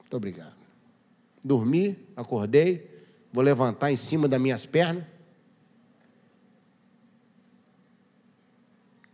Muito 0.00 0.16
obrigado. 0.16 0.56
Dormi, 1.44 1.96
acordei, 2.16 3.06
vou 3.32 3.44
levantar 3.44 3.92
em 3.92 3.96
cima 3.96 4.26
das 4.26 4.40
minhas 4.40 4.66
pernas. 4.66 5.04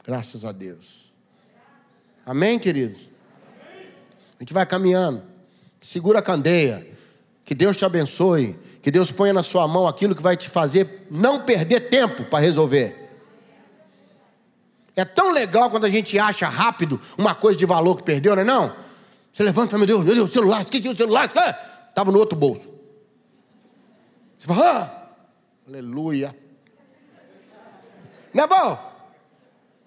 Graças 0.03 0.45
a 0.45 0.53
Deus. 0.53 1.13
Amém, 2.25 2.59
queridos? 2.59 3.11
A 4.39 4.43
gente 4.43 4.55
vai 4.55 4.65
caminhando. 4.65 5.32
Segura 5.83 6.21
a 6.21 6.23
candeia. 6.23 6.87
Que 7.45 7.55
Deus 7.55 7.77
te 7.77 7.85
abençoe. 7.85 8.57
Que 8.81 8.91
Deus 8.91 9.11
ponha 9.11 9.33
na 9.33 9.43
sua 9.43 9.67
mão 9.67 9.87
aquilo 9.87 10.15
que 10.15 10.23
vai 10.23 10.37
te 10.37 10.49
fazer 10.49 11.07
não 11.11 11.45
perder 11.45 11.91
tempo 11.91 12.25
para 12.25 12.39
resolver. 12.39 13.03
É 14.95 15.05
tão 15.05 15.33
legal 15.33 15.71
quando 15.71 15.85
a 15.85 15.91
gente 15.91 16.19
acha 16.19 16.49
rápido 16.49 17.01
uma 17.19 17.35
coisa 17.35 17.59
de 17.59 17.67
valor 17.67 17.97
que 17.97 18.03
perdeu, 18.03 18.35
não 18.37 18.43
é 18.43 18.45
não? 18.45 18.75
Você 19.33 19.43
levanta, 19.43 19.77
meu 19.79 19.87
Deus, 19.87 20.05
meu 20.05 20.15
Deus, 20.15 20.31
o 20.31 20.33
celular, 20.33 20.63
esqueci 20.63 20.89
o 20.89 20.97
celular, 20.97 21.27
estava 21.89 22.13
no 22.13 22.19
outro 22.19 22.37
bolso. 22.37 22.69
Você 24.39 24.47
fala, 24.47 24.83
ah, 24.83 25.69
aleluia. 25.69 26.37
Não 28.35 28.45
é 28.45 28.47
bom? 28.47 28.93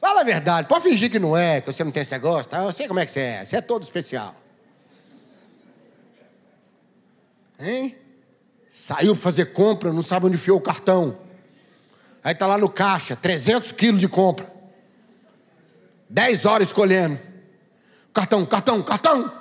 Fala 0.01 0.21
a 0.21 0.23
verdade, 0.23 0.67
pode 0.67 0.83
fingir 0.83 1.11
que 1.11 1.19
não 1.19 1.37
é, 1.37 1.61
que 1.61 1.71
você 1.71 1.83
não 1.83 1.91
tem 1.91 2.01
esse 2.01 2.11
negócio, 2.11 2.49
tá? 2.49 2.63
eu 2.63 2.71
sei 2.71 2.87
como 2.87 2.99
é 2.99 3.05
que 3.05 3.11
você 3.11 3.19
é, 3.19 3.45
você 3.45 3.57
é 3.57 3.61
todo 3.61 3.83
especial. 3.83 4.35
Hein? 7.59 7.97
Saiu 8.71 9.15
para 9.15 9.23
fazer 9.23 9.53
compra, 9.53 9.93
não 9.93 10.03
sabe 10.03 10.25
onde 10.25 10.35
enfiou 10.35 10.57
o 10.57 10.61
cartão. 10.61 11.17
Aí 12.23 12.33
está 12.33 12.47
lá 12.47 12.57
no 12.57 12.69
caixa, 12.69 13.15
300 13.15 13.71
quilos 13.71 14.01
de 14.01 14.07
compra. 14.07 14.51
10 16.09 16.45
horas 16.45 16.67
escolhendo. 16.67 17.19
Cartão, 18.13 18.45
cartão, 18.45 18.81
cartão. 18.81 19.31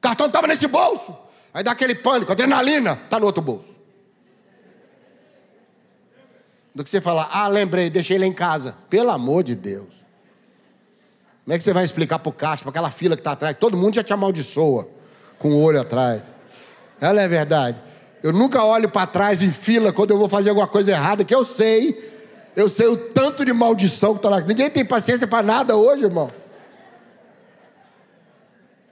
Cartão 0.00 0.26
estava 0.26 0.46
nesse 0.46 0.66
bolso. 0.66 1.16
Aí 1.52 1.62
dá 1.62 1.72
aquele 1.72 1.94
pânico, 1.94 2.30
adrenalina, 2.30 2.92
está 2.92 3.18
no 3.18 3.26
outro 3.26 3.42
bolso. 3.42 3.76
Do 6.74 6.84
que 6.84 6.90
você 6.90 7.00
falar, 7.00 7.28
ah, 7.32 7.48
lembrei, 7.48 7.90
deixei 7.90 8.16
ele 8.16 8.26
em 8.26 8.32
casa. 8.32 8.76
Pelo 8.88 9.10
amor 9.10 9.42
de 9.42 9.54
Deus. 9.54 10.04
Como 11.44 11.54
é 11.54 11.58
que 11.58 11.64
você 11.64 11.72
vai 11.72 11.82
explicar 11.82 12.18
para 12.18 12.28
o 12.28 12.32
caixa, 12.32 12.62
para 12.62 12.70
aquela 12.70 12.90
fila 12.90 13.16
que 13.16 13.20
está 13.20 13.32
atrás? 13.32 13.56
Todo 13.58 13.76
mundo 13.76 13.94
já 13.94 14.04
te 14.04 14.12
amaldiçoa 14.12 14.88
com 15.38 15.50
o 15.50 15.62
olho 15.62 15.80
atrás. 15.80 16.22
Ela 17.00 17.22
é 17.22 17.28
verdade. 17.28 17.78
Eu 18.22 18.32
nunca 18.32 18.64
olho 18.64 18.88
para 18.88 19.06
trás 19.06 19.42
em 19.42 19.50
fila 19.50 19.92
quando 19.92 20.10
eu 20.10 20.18
vou 20.18 20.28
fazer 20.28 20.50
alguma 20.50 20.66
coisa 20.66 20.90
errada, 20.90 21.24
que 21.24 21.34
eu 21.34 21.44
sei. 21.44 22.16
Eu 22.56 22.68
sei 22.68 22.88
o 22.88 22.96
tanto 22.96 23.44
de 23.44 23.52
maldição 23.52 24.12
que 24.12 24.18
está 24.18 24.28
lá. 24.28 24.40
Ninguém 24.40 24.68
tem 24.68 24.84
paciência 24.84 25.26
para 25.26 25.42
nada 25.42 25.76
hoje, 25.76 26.04
irmão. 26.04 26.30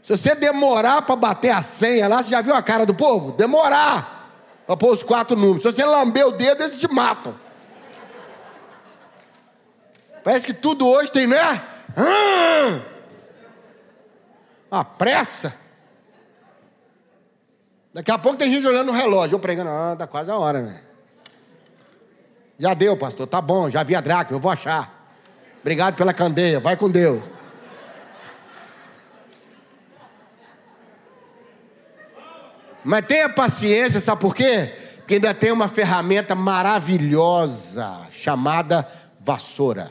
Se 0.03 0.17
você 0.17 0.37
demorar 0.37 1.03
para 1.03 1.17
bater 1.17 1.51
a 1.51 1.61
senha 1.63 2.07
lá, 2.07 2.23
você 2.23 2.31
já 2.31 2.41
viu 2.41 2.55
a 2.55 2.63
cara 2.63 2.87
do 2.87 2.95
povo? 2.95 3.33
Demorar 3.33 4.31
para 4.65 4.77
pôr 4.77 4.93
os 4.93 5.03
quatro 5.03 5.37
números. 5.37 5.63
Se 5.63 5.73
você 5.73 5.85
lamber 5.85 6.27
o 6.29 6.31
dedo, 6.33 6.63
eles 6.63 6.79
te 6.79 6.87
matam. 6.93 7.35
Parece 10.23 10.47
que 10.47 10.55
tudo 10.55 10.87
hoje 10.87 11.11
tem, 11.11 11.27
né? 11.27 11.63
Ah! 11.97 12.81
A 14.71 14.85
pressa. 14.85 15.66
Daqui 17.97 18.11
a 18.11 18.19
pouco 18.19 18.37
tem 18.37 18.53
gente 18.53 18.67
olhando 18.67 18.89
no 18.89 18.93
relógio, 18.93 19.37
eu 19.37 19.41
pregando, 19.41 19.71
ah, 19.71 19.97
tá 19.99 20.07
quase 20.07 20.31
a 20.31 20.37
hora, 20.37 20.61
né? 20.61 20.83
Já 22.59 22.75
deu, 22.75 22.95
pastor, 22.95 23.27
tá 23.27 23.41
bom, 23.41 23.71
já 23.71 23.83
vi 23.83 23.95
a 23.95 24.03
dracma, 24.03 24.37
eu 24.37 24.41
vou 24.41 24.53
achar. 24.53 25.09
Obrigado 25.63 25.97
pela 25.97 26.13
candeia, 26.13 26.61
vai 26.61 26.77
com 26.77 26.91
Deus. 26.91 27.25
Mas 32.85 33.07
tenha 33.07 33.31
paciência, 33.31 33.99
sabe 33.99 34.21
por 34.21 34.35
quê? 34.35 34.75
Porque 34.99 35.15
ainda 35.15 35.33
tem 35.33 35.51
uma 35.51 35.67
ferramenta 35.67 36.35
maravilhosa 36.35 38.03
chamada 38.11 38.87
vassoura. 39.19 39.91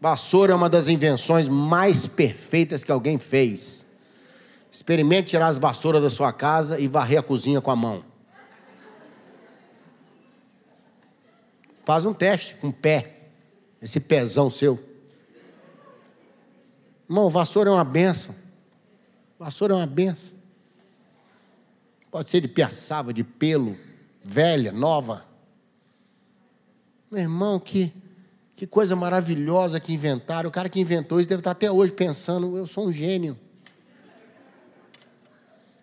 Vassoura 0.00 0.54
é 0.54 0.56
uma 0.56 0.70
das 0.70 0.88
invenções 0.88 1.48
mais 1.50 2.06
perfeitas 2.06 2.82
que 2.82 2.90
alguém 2.90 3.18
fez. 3.18 3.81
Experimente 4.72 5.28
tirar 5.28 5.48
as 5.48 5.58
vassouras 5.58 6.00
da 6.00 6.08
sua 6.08 6.32
casa 6.32 6.80
e 6.80 6.88
varrer 6.88 7.20
a 7.20 7.22
cozinha 7.22 7.60
com 7.60 7.70
a 7.70 7.76
mão. 7.76 8.02
Faz 11.84 12.06
um 12.06 12.14
teste 12.14 12.56
com 12.56 12.68
o 12.68 12.72
pé, 12.72 13.18
esse 13.82 14.00
pezão 14.00 14.50
seu. 14.50 14.82
Irmão, 17.06 17.28
vassoura 17.28 17.68
é 17.68 17.72
uma 17.74 17.84
benção. 17.84 18.34
Vassoura 19.38 19.74
é 19.74 19.76
uma 19.76 19.86
benção. 19.86 20.32
Pode 22.10 22.30
ser 22.30 22.40
de 22.40 22.48
piaçava, 22.48 23.12
de 23.12 23.22
pelo, 23.22 23.76
velha, 24.24 24.72
nova. 24.72 25.22
Meu 27.10 27.20
irmão, 27.20 27.60
que, 27.60 27.92
que 28.56 28.66
coisa 28.66 28.96
maravilhosa 28.96 29.78
que 29.78 29.92
inventaram. 29.92 30.48
O 30.48 30.52
cara 30.52 30.70
que 30.70 30.80
inventou 30.80 31.20
isso 31.20 31.28
deve 31.28 31.40
estar 31.40 31.50
até 31.50 31.70
hoje 31.70 31.92
pensando: 31.92 32.56
eu 32.56 32.64
sou 32.64 32.86
um 32.86 32.92
gênio. 32.92 33.38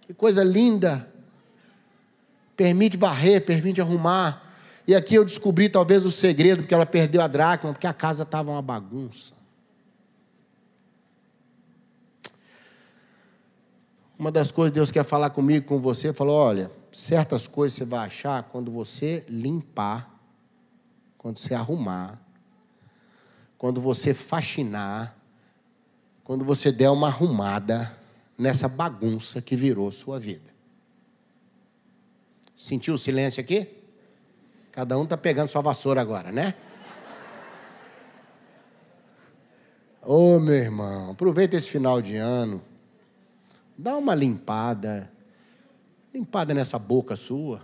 Que 0.10 0.13
coisa 0.15 0.43
linda. 0.43 1.08
Permite 2.58 2.98
varrer, 2.98 3.45
permite 3.45 3.80
arrumar. 3.80 4.43
E 4.88 4.95
aqui 4.95 5.13
eu 5.13 5.24
descobri 5.24 5.69
talvez 5.69 6.04
o 6.04 6.12
segredo, 6.12 6.63
porque 6.63 6.74
ela 6.74 6.84
perdeu 6.84 7.22
a 7.22 7.28
dracma, 7.28 7.72
porque 7.72 7.86
a 7.86 7.93
casa 7.93 8.24
estava 8.24 8.50
uma 8.50 8.62
bagunça. 8.63 9.36
Uma 14.17 14.32
das 14.32 14.50
coisas 14.52 14.72
que 14.72 14.80
Deus 14.80 14.89
quer 14.89 15.04
falar 15.04 15.30
comigo, 15.30 15.67
com 15.67 15.80
você, 15.80 16.12
falou: 16.12 16.36
olha, 16.36 16.72
certas 16.91 17.45
coisas 17.45 17.78
você 17.78 17.86
vai 17.86 18.08
achar 18.08 18.41
quando 18.41 18.72
você 18.72 19.24
limpar, 19.30 20.10
quando 21.19 21.38
você 21.38 21.54
arrumar, 21.54 22.19
quando 23.60 23.80
você 23.80 24.15
faxinar, 24.15 25.15
quando 26.24 26.43
você 26.43 26.72
der 26.72 26.89
uma 26.89 27.10
arrumada 27.10 27.99
nessa 28.39 28.69
bagunça 28.69 29.41
que 29.41 29.56
virou 29.56 29.91
sua 29.91 30.17
vida. 30.17 30.49
Sentiu 32.56 32.93
o 32.93 32.97
silêncio 32.97 33.41
aqui? 33.41 33.67
Cada 34.71 34.97
um 34.97 35.04
está 35.04 35.17
pegando 35.17 35.49
sua 35.49 35.62
vassoura 35.62 35.99
agora, 35.99 36.32
né? 36.32 36.56
Ô 40.02 40.36
oh, 40.36 40.39
meu 40.39 40.56
irmão, 40.56 41.12
aproveita 41.12 41.58
esse 41.58 41.69
final 41.69 42.02
de 42.02 42.15
ano. 42.15 42.63
Dá 43.78 43.97
uma 43.97 44.15
limpada. 44.15 45.12
Limpada 46.13 46.54
nessa 46.54 46.80
boca 46.80 47.17
sua. 47.17 47.62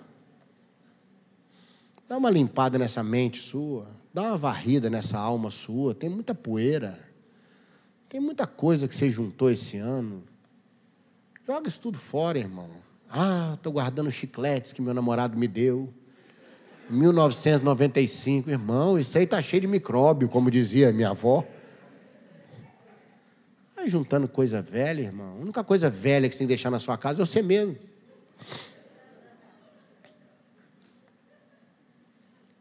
Dá 2.08 2.18
uma 2.18 2.30
limpada 2.30 2.78
nessa 2.78 3.02
mente 3.02 3.40
sua. 3.40 3.88
Dá 4.14 4.24
uma 4.24 4.38
varrida 4.38 4.90
nessa 4.90 5.18
alma 5.18 5.50
sua. 5.52 5.96
Tem 5.96 6.10
muita 6.10 6.36
poeira. 6.36 7.00
Tem 8.10 8.20
muita 8.20 8.46
coisa 8.46 8.88
que 8.88 8.96
você 8.96 9.10
juntou 9.10 9.50
esse 9.50 9.78
ano. 9.78 10.24
Joga 11.46 11.68
isso 11.68 11.80
tudo 11.80 11.98
fora, 11.98 12.40
irmão. 12.40 12.70
Ah, 13.10 13.54
estou 13.56 13.72
guardando 13.74 14.12
chicletes 14.12 14.74
que 14.74 14.82
meu 14.82 14.94
namorado 14.94 15.38
me 15.38 15.48
deu. 15.48 15.94
1995, 16.90 18.50
irmão, 18.50 18.98
isso 18.98 19.18
aí 19.18 19.24
está 19.24 19.42
cheio 19.42 19.62
de 19.62 19.68
micróbio, 19.68 20.30
como 20.30 20.52
dizia 20.52 20.92
minha 20.92 21.10
avó 21.10 21.46
juntando 23.88 24.28
coisa 24.28 24.62
velha, 24.62 25.02
irmão. 25.02 25.38
A 25.38 25.42
única 25.42 25.64
coisa 25.64 25.90
velha 25.90 26.28
que 26.28 26.36
você 26.36 26.40
tem 26.40 26.48
que 26.48 26.54
deixar 26.54 26.70
na 26.70 26.80
sua 26.80 26.98
casa 26.98 27.22
é 27.22 27.26
você 27.26 27.42
mesmo. 27.42 27.78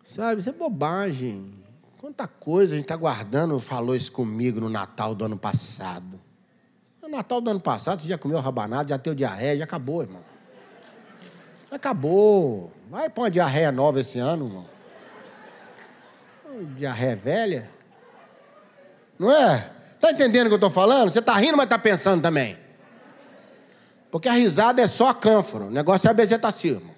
Sabe, 0.05 0.41
isso 0.41 0.51
é 0.51 0.53
bobagem. 0.53 1.53
Quanta 1.99 2.29
coisa 2.29 2.75
a 2.75 2.77
gente 2.77 2.85
está 2.85 2.97
guardando, 2.97 3.59
falou 3.59 3.97
isso 3.97 4.13
comigo 4.13 4.61
no 4.61 4.69
Natal 4.69 5.15
do 5.15 5.25
ano 5.25 5.39
passado. 5.39 6.21
No 7.05 7.11
Natal 7.11 7.39
do 7.39 7.51
ano 7.51 7.61
passado, 7.61 8.01
você 8.01 8.09
já 8.09 8.17
comeu 8.17 8.41
rabanado, 8.41 8.89
já 8.89 8.97
teve 8.97 9.17
diarreia, 9.17 9.59
já 9.59 9.65
acabou, 9.65 10.01
irmão. 10.01 10.25
Já 11.69 11.77
acabou. 11.77 12.73
Vai 12.89 13.11
pôr 13.11 13.25
uma 13.25 13.31
diarreia 13.31 13.71
nova 13.71 14.01
esse 14.01 14.19
ano, 14.19 14.47
irmão. 14.47 14.67
Diarreia 16.75 17.15
velha. 17.15 17.71
Não 19.19 19.31
é? 19.31 19.71
Está 19.97 20.13
entendendo 20.13 20.47
o 20.47 20.49
que 20.49 20.55
eu 20.55 20.57
estou 20.57 20.71
falando? 20.71 21.13
Você 21.13 21.19
está 21.19 21.35
rindo, 21.35 21.59
mas 21.59 21.65
está 21.65 21.79
pensando 21.79 22.23
também. 22.23 22.59
Porque 24.11 24.27
a 24.27 24.33
risada 24.33 24.81
é 24.81 24.89
só 24.89 25.13
cânforo. 25.13 25.67
O 25.67 25.71
negócio 25.71 26.09
é 26.09 26.11
a 26.11 26.15
bezetacirmo. 26.15 26.95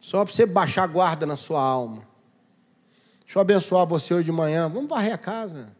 Só 0.00 0.24
para 0.24 0.34
você 0.34 0.46
baixar 0.46 0.84
a 0.84 0.86
guarda 0.86 1.26
na 1.26 1.36
sua 1.36 1.60
alma. 1.60 2.02
Deixa 3.26 3.36
eu 3.36 3.42
abençoar 3.42 3.86
você 3.86 4.14
hoje 4.14 4.24
de 4.24 4.32
manhã. 4.32 4.70
Vamos 4.70 4.88
varrer 4.88 5.12
a 5.12 5.18
casa. 5.18 5.76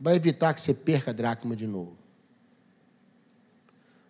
Vai 0.00 0.14
evitar 0.14 0.54
que 0.54 0.60
você 0.60 0.72
perca 0.72 1.10
a 1.10 1.14
dracma 1.14 1.56
de 1.56 1.66
novo. 1.66 1.96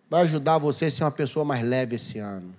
Vai 0.09 0.23
ajudar 0.23 0.57
você 0.57 0.85
a 0.85 0.91
ser 0.91 1.03
uma 1.03 1.11
pessoa 1.11 1.45
mais 1.45 1.63
leve 1.63 1.95
esse 1.95 2.19
ano. 2.19 2.55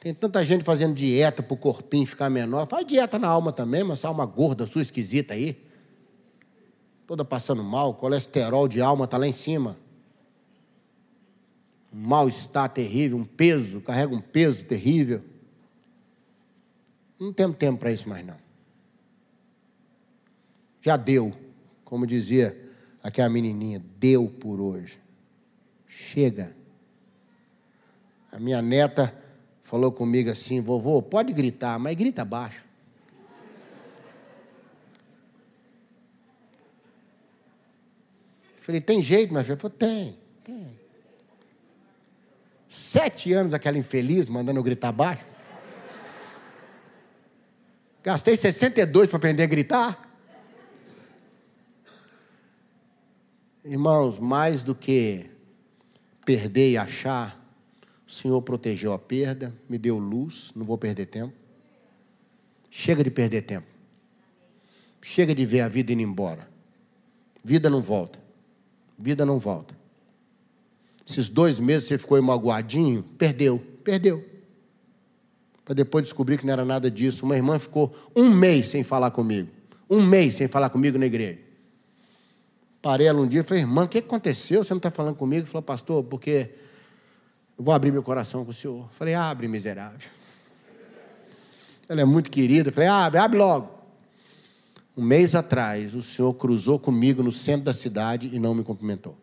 Tem 0.00 0.12
tanta 0.12 0.44
gente 0.44 0.64
fazendo 0.64 0.94
dieta 0.94 1.42
para 1.42 1.54
o 1.54 1.56
corpinho 1.56 2.06
ficar 2.06 2.28
menor. 2.28 2.66
Faz 2.66 2.86
dieta 2.86 3.18
na 3.18 3.28
alma 3.28 3.52
também, 3.52 3.82
mas 3.82 3.98
essa 3.98 4.08
alma 4.08 4.26
gorda 4.26 4.66
sua 4.66 4.82
esquisita 4.82 5.32
aí. 5.32 5.62
Toda 7.06 7.24
passando 7.24 7.62
mal, 7.62 7.94
colesterol 7.94 8.68
de 8.68 8.80
alma 8.80 9.04
está 9.04 9.16
lá 9.16 9.26
em 9.26 9.32
cima. 9.32 9.78
Um 11.92 12.00
mal-estar 12.00 12.68
terrível, 12.68 13.16
um 13.16 13.24
peso, 13.24 13.80
carrega 13.80 14.14
um 14.14 14.20
peso 14.20 14.64
terrível. 14.64 15.22
Não 17.18 17.32
temos 17.32 17.56
tempo 17.56 17.78
para 17.78 17.92
isso 17.92 18.08
mais 18.08 18.26
não. 18.26 18.36
Já 20.82 20.96
deu, 20.98 21.32
como 21.94 22.08
dizia 22.08 22.60
aquela 23.00 23.28
menininha, 23.28 23.80
deu 24.00 24.28
por 24.28 24.60
hoje. 24.60 24.98
Chega. 25.86 26.52
A 28.32 28.38
minha 28.40 28.60
neta 28.60 29.16
falou 29.62 29.92
comigo 29.92 30.28
assim: 30.28 30.60
vovô, 30.60 31.00
pode 31.00 31.32
gritar, 31.32 31.78
mas 31.78 31.94
grita 31.94 32.24
baixo. 32.24 32.64
Falei, 38.56 38.80
tem 38.80 39.00
jeito, 39.00 39.30
minha 39.30 39.44
filha? 39.44 39.56
Falei, 39.56 39.76
tem, 39.78 40.18
tem. 40.42 40.80
Sete 42.68 43.32
anos 43.32 43.54
aquela 43.54 43.78
infeliz 43.78 44.28
mandando 44.28 44.58
eu 44.58 44.64
gritar 44.64 44.90
baixo. 44.90 45.28
Gastei 48.02 48.36
62 48.36 49.08
para 49.08 49.16
aprender 49.16 49.44
a 49.44 49.46
gritar. 49.46 50.03
Irmãos, 53.64 54.18
mais 54.18 54.62
do 54.62 54.74
que 54.74 55.24
perder 56.24 56.72
e 56.72 56.76
achar, 56.76 57.40
o 58.06 58.12
Senhor 58.12 58.40
protegeu 58.42 58.92
a 58.92 58.98
perda, 58.98 59.54
me 59.68 59.78
deu 59.78 59.98
luz, 59.98 60.52
não 60.54 60.66
vou 60.66 60.76
perder 60.76 61.06
tempo. 61.06 61.32
Chega 62.70 63.02
de 63.02 63.10
perder 63.10 63.42
tempo. 63.42 63.66
Chega 65.00 65.34
de 65.34 65.46
ver 65.46 65.60
a 65.60 65.68
vida 65.68 65.92
indo 65.92 66.02
embora. 66.02 66.46
Vida 67.42 67.70
não 67.70 67.80
volta. 67.80 68.18
Vida 68.98 69.24
não 69.24 69.38
volta. 69.38 69.74
Esses 71.06 71.28
dois 71.28 71.58
meses 71.58 71.88
você 71.88 71.96
ficou 71.96 72.20
magoadinho, 72.22 73.02
perdeu, 73.02 73.58
perdeu. 73.82 74.24
Para 75.64 75.74
depois 75.74 76.04
descobrir 76.04 76.38
que 76.38 76.44
não 76.44 76.52
era 76.52 76.64
nada 76.64 76.90
disso. 76.90 77.24
Uma 77.24 77.36
irmã 77.36 77.58
ficou 77.58 77.94
um 78.14 78.30
mês 78.30 78.68
sem 78.68 78.82
falar 78.82 79.10
comigo. 79.10 79.48
Um 79.88 80.02
mês 80.02 80.34
sem 80.34 80.48
falar 80.48 80.68
comigo 80.68 80.98
na 80.98 81.06
igreja. 81.06 81.43
Parei 82.84 83.06
ela 83.06 83.18
um 83.18 83.26
dia 83.26 83.40
e 83.40 83.42
falei, 83.42 83.62
irmã, 83.62 83.84
o 83.84 83.88
que 83.88 83.96
aconteceu? 83.96 84.62
Você 84.62 84.74
não 84.74 84.76
está 84.76 84.90
falando 84.90 85.16
comigo? 85.16 85.46
Falou, 85.46 85.62
pastor, 85.62 86.04
porque 86.04 86.50
Eu 87.56 87.64
vou 87.64 87.72
abrir 87.72 87.90
meu 87.90 88.02
coração 88.02 88.44
com 88.44 88.50
o 88.50 88.54
senhor. 88.54 88.86
Falei, 88.92 89.14
abre, 89.14 89.48
miserável. 89.48 90.06
Ela 91.88 92.02
é 92.02 92.04
muito 92.04 92.30
querida. 92.30 92.70
Falei, 92.70 92.90
abre, 92.90 93.18
abre 93.18 93.38
logo. 93.38 93.70
Um 94.94 95.02
mês 95.02 95.34
atrás, 95.34 95.94
o 95.94 96.02
senhor 96.02 96.34
cruzou 96.34 96.78
comigo 96.78 97.22
no 97.22 97.32
centro 97.32 97.64
da 97.64 97.72
cidade 97.72 98.28
e 98.30 98.38
não 98.38 98.54
me 98.54 98.62
cumprimentou. 98.62 99.16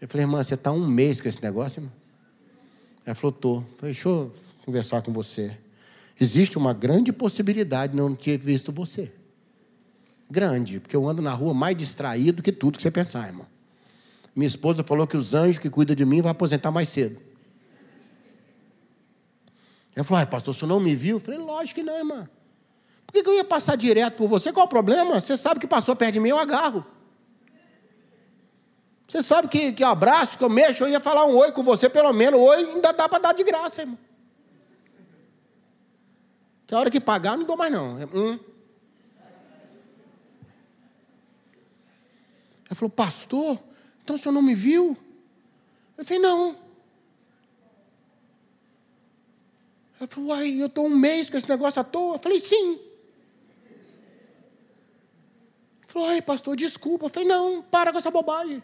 Eu 0.00 0.06
falei, 0.06 0.26
irmã, 0.26 0.44
você 0.44 0.54
está 0.54 0.70
um 0.70 0.86
mês 0.86 1.20
com 1.20 1.28
esse 1.28 1.42
negócio, 1.42 1.80
irmã? 1.80 1.92
Ela 3.04 3.16
falou, 3.16 3.34
estou. 3.34 3.62
Falei, 3.78 3.92
deixa 3.92 4.08
eu 4.08 4.32
conversar 4.64 5.02
com 5.02 5.12
você. 5.12 5.58
Existe 6.20 6.56
uma 6.56 6.72
grande 6.72 7.12
possibilidade 7.12 7.94
de 7.94 7.98
não 7.98 8.14
ter 8.14 8.38
visto 8.38 8.70
você. 8.70 9.12
Grande, 10.28 10.80
porque 10.80 10.96
eu 10.96 11.08
ando 11.08 11.22
na 11.22 11.32
rua 11.32 11.54
mais 11.54 11.76
distraído 11.76 12.42
que 12.42 12.50
tudo 12.50 12.76
que 12.76 12.82
você 12.82 12.90
pensar, 12.90 13.28
irmão. 13.28 13.46
Minha 14.34 14.48
esposa 14.48 14.82
falou 14.82 15.06
que 15.06 15.16
os 15.16 15.34
anjos 15.34 15.58
que 15.58 15.70
cuidam 15.70 15.94
de 15.94 16.04
mim 16.04 16.20
vão 16.20 16.30
aposentar 16.30 16.70
mais 16.70 16.88
cedo. 16.88 17.20
Ela 19.94 20.04
falou, 20.04 20.26
pastor, 20.26 20.54
você 20.54 20.66
não 20.66 20.78
me 20.78 20.94
viu? 20.94 21.16
Eu 21.16 21.20
falei, 21.20 21.40
lógico 21.40 21.80
que 21.80 21.86
não, 21.86 21.96
irmã. 21.96 22.28
Por 23.06 23.12
que 23.22 23.26
eu 23.26 23.34
ia 23.34 23.44
passar 23.44 23.76
direto 23.76 24.16
por 24.16 24.28
você? 24.28 24.52
Qual 24.52 24.66
o 24.66 24.68
problema? 24.68 25.20
Você 25.20 25.36
sabe 25.38 25.60
que 25.60 25.66
passou 25.66 25.96
perto 25.96 26.14
de 26.14 26.20
mim, 26.20 26.28
eu 26.28 26.38
agarro. 26.38 26.84
Você 29.08 29.22
sabe 29.22 29.48
que, 29.48 29.72
que 29.72 29.84
abraço, 29.84 30.36
que 30.36 30.44
eu 30.44 30.50
mexo, 30.50 30.84
eu 30.84 30.88
ia 30.88 31.00
falar 31.00 31.24
um 31.24 31.36
oi 31.36 31.52
com 31.52 31.62
você, 31.62 31.88
pelo 31.88 32.12
menos. 32.12 32.38
Oi 32.38 32.56
ainda 32.56 32.92
dá 32.92 33.08
para 33.08 33.20
dar 33.20 33.32
de 33.32 33.44
graça, 33.44 33.82
irmão. 33.82 33.98
Que 36.66 36.74
a 36.74 36.78
hora 36.78 36.90
que 36.90 37.00
pagar, 37.00 37.38
não 37.38 37.44
dou 37.44 37.56
mais 37.56 37.72
não. 37.72 37.96
Hum. 38.12 38.38
Ela 42.68 42.74
falou, 42.74 42.90
pastor, 42.90 43.62
então 44.02 44.16
o 44.16 44.18
senhor 44.18 44.32
não 44.32 44.42
me 44.42 44.54
viu? 44.54 44.96
Eu 45.96 46.04
falei, 46.04 46.20
não. 46.20 46.56
Ela 49.98 50.08
falou, 50.08 50.30
uai, 50.30 50.60
eu 50.60 50.66
estou 50.66 50.86
um 50.86 50.96
mês 50.96 51.30
com 51.30 51.36
esse 51.36 51.48
negócio 51.48 51.80
à 51.80 51.84
toa. 51.84 52.16
Eu 52.16 52.18
falei, 52.18 52.40
sim. 52.40 52.80
Ela 55.80 55.88
falou, 55.88 56.08
ai, 56.08 56.20
pastor, 56.20 56.56
desculpa. 56.56 57.06
Eu 57.06 57.10
falei, 57.10 57.28
não, 57.28 57.62
para 57.62 57.92
com 57.92 57.98
essa 57.98 58.10
bobagem. 58.10 58.62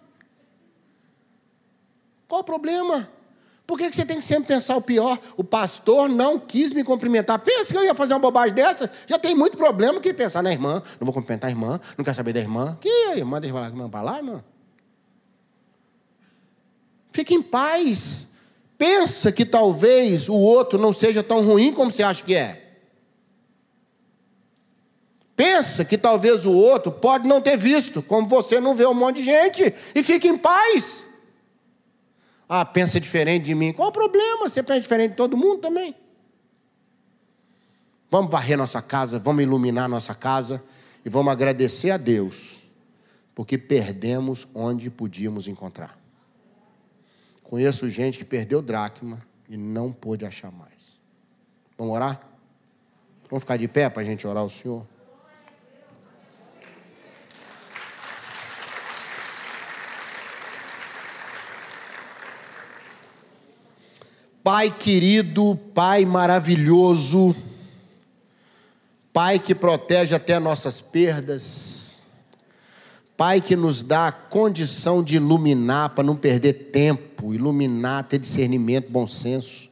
Qual 2.28 2.40
o 2.40 2.44
problema? 2.44 3.10
Por 3.66 3.78
que 3.78 3.92
você 3.92 4.04
tem 4.04 4.18
que 4.18 4.24
sempre 4.24 4.48
pensar 4.54 4.76
o 4.76 4.82
pior? 4.82 5.18
O 5.36 5.44
pastor 5.44 6.08
não 6.08 6.38
quis 6.38 6.72
me 6.72 6.82
cumprimentar. 6.82 7.38
Pensa 7.38 7.72
que 7.72 7.78
eu 7.78 7.84
ia 7.84 7.94
fazer 7.94 8.12
uma 8.14 8.20
bobagem 8.20 8.54
dessa? 8.54 8.90
Já 9.06 9.18
tem 9.18 9.34
muito 9.34 9.56
problema 9.56 10.00
que 10.00 10.12
pensar 10.12 10.42
na 10.42 10.52
irmã. 10.52 10.82
Não 11.00 11.06
vou 11.06 11.12
cumprimentar 11.12 11.48
a 11.48 11.52
irmã, 11.52 11.80
não 11.96 12.04
quer 12.04 12.14
saber 12.14 12.32
da 12.32 12.40
irmã. 12.40 12.76
Que 12.80 12.88
a 12.88 13.16
irmã 13.16 13.40
deixa 13.40 13.58
a 13.58 13.66
irmã 13.66 13.88
para 13.88 14.02
lá, 14.02 14.16
irmã? 14.18 14.44
Fique 17.12 17.34
em 17.34 17.42
paz. 17.42 18.26
Pensa 18.76 19.30
que 19.30 19.44
talvez 19.44 20.28
o 20.28 20.34
outro 20.34 20.78
não 20.78 20.92
seja 20.92 21.22
tão 21.22 21.44
ruim 21.46 21.72
como 21.72 21.92
você 21.92 22.02
acha 22.02 22.24
que 22.24 22.34
é. 22.34 22.62
Pensa 25.36 25.84
que 25.84 25.96
talvez 25.96 26.44
o 26.44 26.52
outro 26.52 26.90
pode 26.90 27.26
não 27.26 27.40
ter 27.40 27.56
visto, 27.56 28.02
como 28.02 28.28
você 28.28 28.60
não 28.60 28.74
vê 28.74 28.86
um 28.86 28.94
monte 28.94 29.16
de 29.16 29.24
gente, 29.24 29.74
e 29.94 30.02
fique 30.02 30.28
em 30.28 30.36
paz. 30.36 31.01
Ah, 32.54 32.66
pensa 32.66 33.00
diferente 33.00 33.44
de 33.44 33.54
mim. 33.54 33.72
Qual 33.72 33.88
o 33.88 33.92
problema? 33.92 34.46
Você 34.46 34.62
pensa 34.62 34.82
diferente 34.82 35.12
de 35.12 35.16
todo 35.16 35.38
mundo 35.38 35.62
também. 35.62 35.96
Vamos 38.10 38.30
varrer 38.30 38.58
nossa 38.58 38.82
casa, 38.82 39.18
vamos 39.18 39.42
iluminar 39.42 39.88
nossa 39.88 40.14
casa 40.14 40.62
e 41.02 41.08
vamos 41.08 41.32
agradecer 41.32 41.90
a 41.90 41.96
Deus, 41.96 42.58
porque 43.34 43.56
perdemos 43.56 44.46
onde 44.52 44.90
podíamos 44.90 45.48
encontrar. 45.48 45.98
Conheço 47.42 47.88
gente 47.88 48.18
que 48.18 48.24
perdeu 48.26 48.60
dracma 48.60 49.26
e 49.48 49.56
não 49.56 49.90
pôde 49.90 50.26
achar 50.26 50.52
mais. 50.52 51.00
Vamos 51.78 51.94
orar? 51.94 52.20
Vamos 53.30 53.44
ficar 53.44 53.56
de 53.56 53.66
pé 53.66 53.88
para 53.88 54.02
a 54.02 54.04
gente 54.04 54.26
orar 54.26 54.42
ao 54.42 54.50
Senhor? 54.50 54.86
Pai 64.42 64.72
querido, 64.76 65.54
Pai 65.72 66.04
maravilhoso, 66.04 67.34
Pai 69.12 69.38
que 69.38 69.54
protege 69.54 70.16
até 70.16 70.36
nossas 70.40 70.80
perdas, 70.80 72.02
Pai 73.16 73.40
que 73.40 73.54
nos 73.54 73.84
dá 73.84 74.08
a 74.08 74.12
condição 74.12 75.00
de 75.00 75.14
iluminar 75.14 75.90
para 75.90 76.02
não 76.02 76.16
perder 76.16 76.54
tempo, 76.72 77.32
iluminar, 77.32 78.08
ter 78.08 78.18
discernimento, 78.18 78.90
bom 78.90 79.06
senso, 79.06 79.70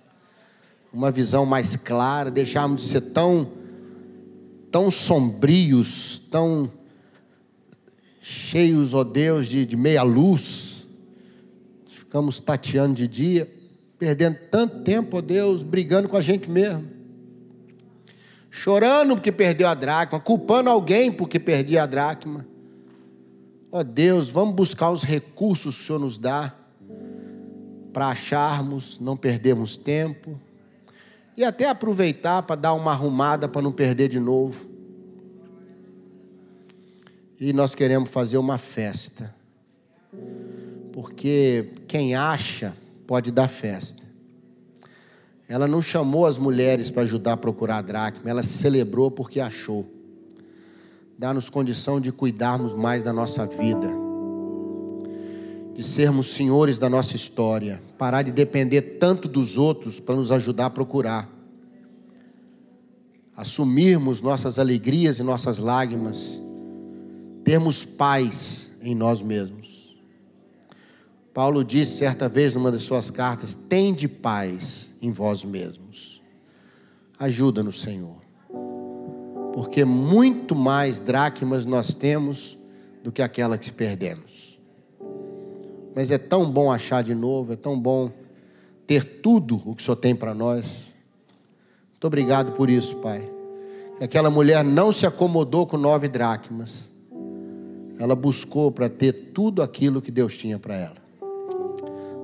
uma 0.92 1.10
visão 1.10 1.44
mais 1.44 1.74
clara, 1.74 2.30
deixarmos 2.30 2.82
de 2.82 2.88
ser 2.90 3.00
tão, 3.00 3.50
tão 4.70 4.88
sombrios, 4.88 6.22
tão 6.30 6.70
cheios, 8.22 8.94
ó 8.94 9.02
Deus, 9.02 9.48
de, 9.48 9.66
de 9.66 9.76
meia 9.76 10.04
luz, 10.04 10.86
ficamos 11.88 12.38
tateando 12.38 12.94
de 12.94 13.08
dia 13.08 13.59
perdendo 14.00 14.38
tanto 14.50 14.80
tempo, 14.80 15.18
ó 15.18 15.20
Deus, 15.20 15.62
brigando 15.62 16.08
com 16.08 16.16
a 16.16 16.22
gente 16.22 16.50
mesmo. 16.50 16.88
Chorando 18.50 19.14
porque 19.14 19.30
perdeu 19.30 19.68
a 19.68 19.74
dracma, 19.74 20.18
culpando 20.18 20.70
alguém 20.70 21.12
porque 21.12 21.38
perdi 21.38 21.76
a 21.76 21.84
dracma. 21.84 22.46
Ó 23.70 23.82
Deus, 23.82 24.30
vamos 24.30 24.54
buscar 24.54 24.90
os 24.90 25.04
recursos 25.04 25.76
que 25.76 25.82
o 25.82 25.86
Senhor 25.86 25.98
nos 25.98 26.16
dá 26.16 26.52
para 27.92 28.08
acharmos, 28.08 28.98
não 28.98 29.16
perdermos 29.16 29.76
tempo 29.76 30.40
e 31.36 31.44
até 31.44 31.68
aproveitar 31.68 32.42
para 32.42 32.56
dar 32.56 32.72
uma 32.72 32.92
arrumada 32.92 33.48
para 33.48 33.60
não 33.60 33.70
perder 33.70 34.08
de 34.08 34.18
novo. 34.18 34.68
E 37.38 37.52
nós 37.52 37.74
queremos 37.74 38.10
fazer 38.10 38.38
uma 38.38 38.56
festa. 38.58 39.34
Porque 40.92 41.72
quem 41.86 42.14
acha 42.14 42.74
pode 43.10 43.32
dar 43.32 43.48
festa. 43.48 44.04
Ela 45.48 45.66
não 45.66 45.82
chamou 45.82 46.26
as 46.26 46.38
mulheres 46.38 46.92
para 46.92 47.02
ajudar 47.02 47.32
a 47.32 47.36
procurar 47.36 47.78
a 47.78 47.82
dracma, 47.82 48.30
ela 48.30 48.44
celebrou 48.44 49.10
porque 49.10 49.40
achou. 49.40 49.84
Dá-nos 51.18 51.50
condição 51.50 52.00
de 52.00 52.12
cuidarmos 52.12 52.72
mais 52.72 53.02
da 53.02 53.12
nossa 53.12 53.44
vida, 53.46 53.88
de 55.74 55.82
sermos 55.82 56.28
senhores 56.28 56.78
da 56.78 56.88
nossa 56.88 57.16
história, 57.16 57.82
parar 57.98 58.22
de 58.22 58.30
depender 58.30 58.82
tanto 59.00 59.26
dos 59.26 59.58
outros 59.58 59.98
para 59.98 60.14
nos 60.14 60.30
ajudar 60.30 60.66
a 60.66 60.70
procurar. 60.70 61.28
Assumirmos 63.36 64.20
nossas 64.20 64.56
alegrias 64.56 65.18
e 65.18 65.24
nossas 65.24 65.58
lágrimas, 65.58 66.40
termos 67.42 67.84
paz 67.84 68.70
em 68.80 68.94
nós 68.94 69.20
mesmos. 69.20 69.59
Paulo 71.32 71.64
disse 71.64 71.96
certa 71.96 72.28
vez 72.28 72.54
numa 72.54 72.72
das 72.72 72.82
suas 72.82 73.10
cartas: 73.10 73.54
Tende 73.54 74.08
paz 74.08 74.92
em 75.00 75.12
vós 75.12 75.44
mesmos. 75.44 76.20
Ajuda-nos, 77.18 77.80
Senhor. 77.80 78.20
Porque 79.52 79.84
muito 79.84 80.54
mais 80.56 81.00
dracmas 81.00 81.66
nós 81.66 81.94
temos 81.94 82.58
do 83.02 83.12
que 83.12 83.22
aquela 83.22 83.58
que 83.58 83.70
perdemos. 83.70 84.58
Mas 85.94 86.10
é 86.10 86.18
tão 86.18 86.50
bom 86.50 86.70
achar 86.70 87.02
de 87.02 87.14
novo, 87.14 87.52
é 87.52 87.56
tão 87.56 87.78
bom 87.78 88.10
ter 88.86 89.20
tudo 89.20 89.56
o 89.64 89.74
que 89.74 89.82
o 89.82 89.84
Senhor 89.84 89.96
tem 89.96 90.14
para 90.14 90.34
nós. 90.34 90.94
Muito 91.90 92.06
obrigado 92.06 92.52
por 92.52 92.70
isso, 92.70 92.96
Pai. 92.96 93.28
Que 93.98 94.04
aquela 94.04 94.30
mulher 94.30 94.64
não 94.64 94.90
se 94.90 95.06
acomodou 95.06 95.66
com 95.66 95.76
nove 95.76 96.08
dracmas. 96.08 96.90
Ela 97.98 98.16
buscou 98.16 98.72
para 98.72 98.88
ter 98.88 99.12
tudo 99.34 99.62
aquilo 99.62 100.00
que 100.00 100.10
Deus 100.10 100.36
tinha 100.36 100.58
para 100.58 100.74
ela. 100.74 100.99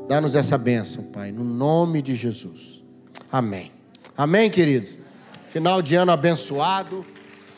Dá-nos 0.08 0.34
essa 0.36 0.56
bênção, 0.56 1.02
Pai, 1.04 1.32
no 1.32 1.42
nome 1.42 2.00
de 2.00 2.14
Jesus. 2.14 2.82
Amém. 3.30 3.72
Amém, 4.16 4.48
queridos? 4.48 4.90
Final 5.48 5.82
de 5.82 5.96
ano 5.96 6.12
abençoado. 6.12 7.04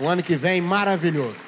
O 0.00 0.06
ano 0.06 0.22
que 0.22 0.36
vem 0.36 0.60
maravilhoso. 0.60 1.47